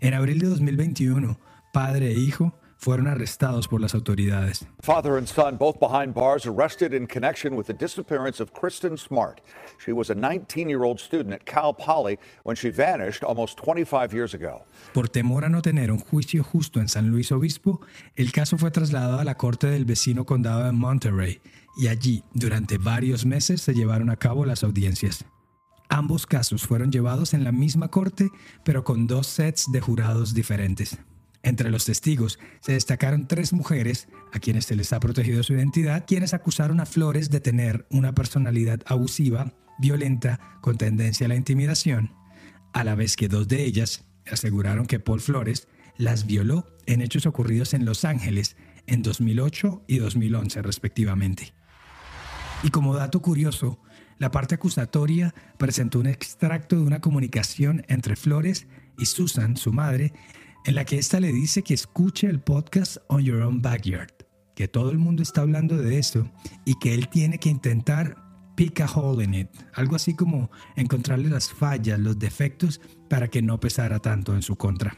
En 0.00 0.14
abril 0.14 0.38
de 0.38 0.46
2021, 0.46 1.40
padre 1.72 2.12
e 2.12 2.18
hijo 2.20 2.54
fueron 2.82 3.06
arrestados 3.06 3.68
por 3.68 3.80
las 3.80 3.94
autoridades. 3.94 4.66
Father 4.80 5.16
and 5.16 5.28
son, 5.28 5.56
both 5.56 5.78
behind 5.78 6.12
bars, 6.12 6.46
arrested 6.46 6.92
in 6.92 7.06
connection 7.06 7.56
with 7.56 7.66
the 7.66 7.72
disappearance 7.72 8.42
of 8.42 8.52
Kristen 8.52 8.96
Smart. 8.96 9.40
She 9.78 9.92
was 9.92 10.10
a 10.10 10.14
19 10.16 10.68
year 10.68 10.82
old 10.82 10.98
student 10.98 11.32
at 11.32 11.44
Cal 11.44 11.72
Poly 11.72 12.18
when 12.42 12.56
she 12.56 12.70
vanished 12.70 13.22
almost 13.22 13.56
25 13.58 14.12
years 14.12 14.34
ago. 14.34 14.64
Por 14.92 15.08
temor 15.08 15.44
a 15.44 15.48
no 15.48 15.62
tener 15.62 15.92
un 15.92 16.00
juicio 16.00 16.42
justo 16.42 16.80
en 16.80 16.88
San 16.88 17.10
Luis 17.10 17.30
Obispo, 17.30 17.80
el 18.16 18.32
caso 18.32 18.58
fue 18.58 18.72
trasladado 18.72 19.20
a 19.20 19.24
la 19.24 19.36
corte 19.36 19.68
del 19.68 19.84
vecino 19.84 20.26
condado 20.26 20.64
de 20.64 20.72
Monterey 20.72 21.40
y 21.76 21.86
allí, 21.86 22.24
durante 22.34 22.78
varios 22.78 23.24
meses, 23.24 23.62
se 23.62 23.74
llevaron 23.74 24.10
a 24.10 24.16
cabo 24.16 24.44
las 24.44 24.64
audiencias. 24.64 25.24
Ambos 25.88 26.26
casos 26.26 26.66
fueron 26.66 26.90
llevados 26.90 27.32
en 27.32 27.44
la 27.44 27.52
misma 27.52 27.88
corte, 27.88 28.30
pero 28.64 28.82
con 28.82 29.06
dos 29.06 29.28
sets 29.28 29.70
de 29.70 29.80
jurados 29.80 30.34
diferentes. 30.34 30.98
Entre 31.42 31.70
los 31.70 31.84
testigos 31.84 32.38
se 32.60 32.72
destacaron 32.72 33.26
tres 33.26 33.52
mujeres, 33.52 34.08
a 34.32 34.38
quienes 34.38 34.66
se 34.66 34.76
les 34.76 34.92
ha 34.92 35.00
protegido 35.00 35.42
su 35.42 35.54
identidad, 35.54 36.04
quienes 36.06 36.34
acusaron 36.34 36.80
a 36.80 36.86
Flores 36.86 37.30
de 37.30 37.40
tener 37.40 37.86
una 37.90 38.14
personalidad 38.14 38.80
abusiva, 38.86 39.52
violenta, 39.78 40.58
con 40.60 40.78
tendencia 40.78 41.26
a 41.26 41.28
la 41.28 41.36
intimidación, 41.36 42.12
a 42.72 42.84
la 42.84 42.94
vez 42.94 43.16
que 43.16 43.28
dos 43.28 43.48
de 43.48 43.64
ellas 43.64 44.04
aseguraron 44.30 44.86
que 44.86 45.00
Paul 45.00 45.20
Flores 45.20 45.68
las 45.96 46.26
violó 46.26 46.66
en 46.86 47.02
hechos 47.02 47.26
ocurridos 47.26 47.74
en 47.74 47.84
Los 47.84 48.04
Ángeles 48.04 48.56
en 48.86 49.02
2008 49.02 49.84
y 49.86 49.98
2011 49.98 50.62
respectivamente. 50.62 51.54
Y 52.62 52.70
como 52.70 52.94
dato 52.94 53.20
curioso, 53.20 53.80
la 54.18 54.30
parte 54.30 54.54
acusatoria 54.54 55.34
presentó 55.58 55.98
un 55.98 56.06
extracto 56.06 56.76
de 56.76 56.82
una 56.82 57.00
comunicación 57.00 57.84
entre 57.88 58.14
Flores 58.14 58.68
y 58.96 59.06
Susan, 59.06 59.56
su 59.56 59.72
madre, 59.72 60.12
en 60.64 60.74
la 60.74 60.84
que 60.84 60.98
ésta 60.98 61.18
le 61.20 61.32
dice 61.32 61.62
que 61.62 61.74
escuche 61.74 62.28
el 62.28 62.40
podcast 62.40 62.98
On 63.08 63.20
Your 63.22 63.42
Own 63.42 63.62
Backyard, 63.62 64.12
que 64.54 64.68
todo 64.68 64.90
el 64.90 64.98
mundo 64.98 65.22
está 65.22 65.40
hablando 65.40 65.76
de 65.76 65.98
eso 65.98 66.30
y 66.64 66.78
que 66.78 66.94
él 66.94 67.08
tiene 67.08 67.38
que 67.38 67.48
intentar 67.48 68.16
pick 68.54 68.80
a 68.80 68.86
hole 68.86 69.24
in 69.24 69.34
it, 69.34 69.48
algo 69.74 69.96
así 69.96 70.14
como 70.14 70.50
encontrarle 70.76 71.28
las 71.28 71.52
fallas, 71.52 71.98
los 71.98 72.18
defectos 72.18 72.80
para 73.08 73.28
que 73.28 73.42
no 73.42 73.58
pesara 73.58 73.98
tanto 73.98 74.34
en 74.34 74.42
su 74.42 74.56
contra. 74.56 74.96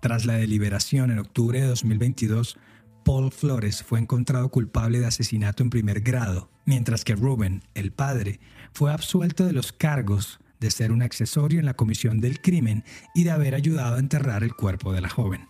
Tras 0.00 0.26
la 0.26 0.34
deliberación 0.34 1.10
en 1.10 1.18
octubre 1.18 1.60
de 1.60 1.66
2022, 1.66 2.56
Paul 3.04 3.30
Flores 3.30 3.82
fue 3.82 4.00
encontrado 4.00 4.48
culpable 4.48 5.00
de 5.00 5.06
asesinato 5.06 5.62
en 5.62 5.70
primer 5.70 6.00
grado, 6.00 6.50
mientras 6.66 7.04
que 7.04 7.14
Ruben, 7.14 7.62
el 7.74 7.92
padre, 7.92 8.40
fue 8.72 8.92
absuelto 8.92 9.44
de 9.44 9.52
los 9.52 9.72
cargos 9.72 10.40
de 10.60 10.70
ser 10.70 10.92
un 10.92 11.02
accesorio 11.02 11.60
en 11.60 11.66
la 11.66 11.74
comisión 11.74 12.20
del 12.20 12.40
crimen 12.40 12.84
y 13.14 13.24
de 13.24 13.30
haber 13.30 13.54
ayudado 13.54 13.96
a 13.96 13.98
enterrar 13.98 14.42
el 14.42 14.54
cuerpo 14.54 14.92
de 14.92 15.00
la 15.00 15.08
joven. 15.08 15.48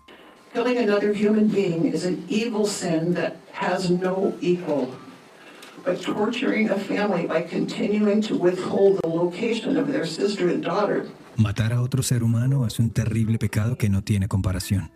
Killing 0.54 0.78
another 0.78 1.12
human 1.12 1.48
being 1.48 1.86
is 1.86 2.04
an 2.04 2.24
evil 2.28 2.66
sin 2.66 3.14
that 3.14 3.34
has 3.52 3.90
no 3.90 4.32
equal. 4.40 4.88
But 5.84 6.00
torturing 6.02 6.70
a 6.70 6.76
family 6.76 7.26
by 7.26 7.42
continuing 7.42 8.20
to 8.22 8.36
withhold 8.36 9.00
the 9.02 9.08
location 9.08 9.76
of 9.76 9.88
their 9.88 10.06
sister 10.06 10.48
and 10.48 10.62
daughter 10.62 11.06
Matar 11.38 11.72
a 11.72 11.82
otro 11.82 12.02
ser 12.02 12.24
humano 12.24 12.66
es 12.66 12.80
un 12.80 12.90
terrible 12.90 13.38
pecado 13.38 13.78
que 13.78 13.88
no 13.88 14.02
tiene 14.02 14.26
comparación. 14.26 14.90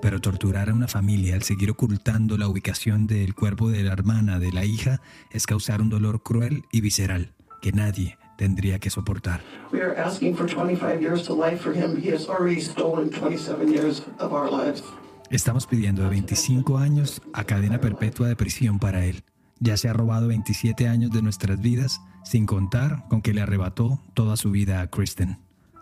Pero 0.00 0.20
torturar 0.20 0.70
a 0.70 0.74
una 0.74 0.86
familia 0.86 1.34
al 1.34 1.42
seguir 1.42 1.72
ocultando 1.72 2.38
la 2.38 2.46
ubicación 2.46 3.08
del 3.08 3.34
cuerpo 3.34 3.68
de 3.68 3.82
la 3.82 3.94
hermana 3.94 4.38
de 4.38 4.52
la 4.52 4.64
hija 4.64 5.00
es 5.32 5.44
causar 5.44 5.80
un 5.80 5.88
dolor 5.88 6.22
cruel 6.22 6.62
y 6.70 6.82
visceral 6.82 7.32
que 7.60 7.72
nadie 7.72 8.16
tendría 8.38 8.78
que 8.78 8.88
soportar. 8.88 9.42
We 9.72 9.82
are 9.82 10.00
asking 10.00 10.36
for 10.36 10.46
25 10.46 11.02
years 11.02 11.24
to 11.24 11.34
life 11.34 11.58
for 11.60 11.74
him. 11.74 12.00
He 12.00 12.14
has 12.14 12.28
already 12.28 12.60
stolen 12.60 13.10
27 13.10 13.70
years 13.70 14.02
of 14.18 14.32
our 14.32 14.50
lives. 14.50 14.82
Estamos 15.28 15.66
pidiendo 15.66 16.04
de 16.04 16.08
25 16.08 16.78
años 16.78 17.20
a 17.34 17.44
cadena 17.44 17.80
perpetua 17.80 18.28
de 18.28 18.36
prisión 18.36 18.78
para 18.78 19.04
él. 19.04 19.24
Ya 19.58 19.76
se 19.76 19.88
ha 19.88 19.92
robado 19.92 20.28
27 20.28 20.88
años 20.88 21.10
de 21.10 21.20
nuestras 21.20 21.60
vidas, 21.60 22.00
sin 22.24 22.46
contar 22.46 23.04
con 23.08 23.20
que 23.20 23.34
le 23.34 23.42
arrebató 23.42 24.00
toda 24.14 24.36
su 24.36 24.52
vida 24.52 24.80
a 24.80 24.86
Kristen, 24.86 25.38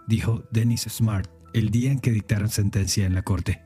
dijo 0.09 0.45
Dennis 0.51 0.87
Smart 0.89 1.31
el 1.53 1.71
día 1.71 1.93
en 1.93 2.01
que 2.01 2.11
dictaron 2.11 2.49
sentencia 2.49 3.07
en 3.07 3.15
la 3.15 3.23
corte. 3.23 3.66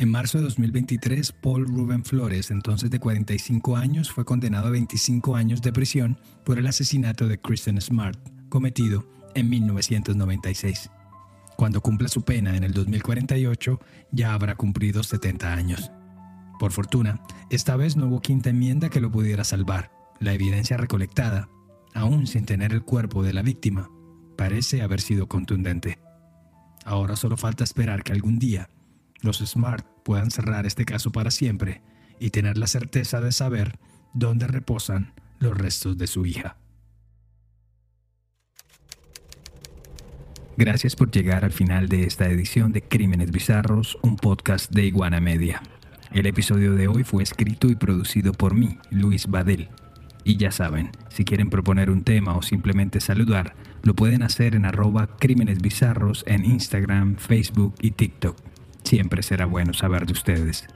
En 0.00 0.10
marzo 0.10 0.38
de 0.38 0.44
2023, 0.44 1.30
Paul 1.42 1.66
Ruben 1.66 2.02
Flores, 2.06 2.50
entonces 2.50 2.90
de 2.90 2.98
45 2.98 3.76
años, 3.76 4.10
fue 4.10 4.24
condenado 4.24 4.68
a 4.68 4.70
25 4.70 5.36
años 5.36 5.60
de 5.60 5.74
prisión 5.74 6.18
por 6.42 6.58
el 6.58 6.66
asesinato 6.66 7.28
de 7.28 7.38
Kristen 7.38 7.78
Smart, 7.82 8.18
cometido 8.48 9.06
en 9.34 9.50
1996. 9.50 10.90
Cuando 11.54 11.82
cumpla 11.82 12.08
su 12.08 12.22
pena 12.22 12.56
en 12.56 12.64
el 12.64 12.72
2048, 12.72 13.78
ya 14.10 14.32
habrá 14.32 14.54
cumplido 14.54 15.02
70 15.02 15.52
años. 15.52 15.92
Por 16.58 16.72
fortuna, 16.72 17.20
esta 17.50 17.76
vez 17.76 17.98
no 17.98 18.06
hubo 18.06 18.22
quinta 18.22 18.48
enmienda 18.48 18.88
que 18.88 19.02
lo 19.02 19.10
pudiera 19.10 19.44
salvar. 19.44 19.90
La 20.18 20.32
evidencia 20.32 20.78
recolectada, 20.78 21.50
aún 21.92 22.26
sin 22.26 22.46
tener 22.46 22.72
el 22.72 22.84
cuerpo 22.84 23.22
de 23.22 23.34
la 23.34 23.42
víctima, 23.42 23.90
parece 24.38 24.80
haber 24.80 25.02
sido 25.02 25.28
contundente. 25.28 25.98
Ahora 26.86 27.16
solo 27.16 27.36
falta 27.36 27.64
esperar 27.64 28.02
que 28.02 28.12
algún 28.12 28.38
día 28.38 28.70
los 29.22 29.40
Smart 29.40 29.89
puedan 30.02 30.30
cerrar 30.30 30.66
este 30.66 30.84
caso 30.84 31.12
para 31.12 31.30
siempre 31.30 31.82
y 32.18 32.30
tener 32.30 32.58
la 32.58 32.66
certeza 32.66 33.20
de 33.20 33.32
saber 33.32 33.78
dónde 34.12 34.46
reposan 34.46 35.12
los 35.38 35.56
restos 35.56 35.96
de 35.98 36.06
su 36.06 36.26
hija. 36.26 36.56
Gracias 40.56 40.94
por 40.94 41.10
llegar 41.10 41.44
al 41.44 41.52
final 41.52 41.88
de 41.88 42.04
esta 42.04 42.28
edición 42.28 42.72
de 42.72 42.82
Crímenes 42.82 43.30
Bizarros, 43.30 43.96
un 44.02 44.16
podcast 44.16 44.70
de 44.70 44.84
Iguana 44.84 45.18
Media. 45.18 45.62
El 46.12 46.26
episodio 46.26 46.74
de 46.74 46.86
hoy 46.86 47.02
fue 47.02 47.22
escrito 47.22 47.68
y 47.68 47.76
producido 47.76 48.32
por 48.34 48.54
mí, 48.54 48.78
Luis 48.90 49.28
Badel. 49.28 49.68
Y 50.22 50.36
ya 50.36 50.50
saben, 50.50 50.90
si 51.08 51.24
quieren 51.24 51.48
proponer 51.48 51.88
un 51.88 52.04
tema 52.04 52.36
o 52.36 52.42
simplemente 52.42 53.00
saludar, 53.00 53.54
lo 53.82 53.94
pueden 53.94 54.22
hacer 54.22 54.54
en 54.54 54.66
arroba 54.66 55.16
Crímenes 55.18 55.62
Bizarros 55.62 56.24
en 56.26 56.44
Instagram, 56.44 57.16
Facebook 57.16 57.74
y 57.80 57.92
TikTok. 57.92 58.49
Siempre 58.90 59.22
será 59.22 59.46
bueno 59.46 59.72
saber 59.72 60.04
de 60.04 60.12
ustedes. 60.12 60.66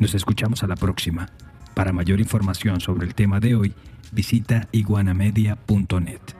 Nos 0.00 0.16
escuchamos 0.16 0.64
a 0.64 0.66
la 0.66 0.74
próxima. 0.74 1.28
Para 1.72 1.92
mayor 1.92 2.18
información 2.18 2.80
sobre 2.80 3.06
el 3.06 3.14
tema 3.14 3.38
de 3.38 3.54
hoy, 3.54 3.74
visita 4.10 4.66
iguanamedia.net. 4.72 6.39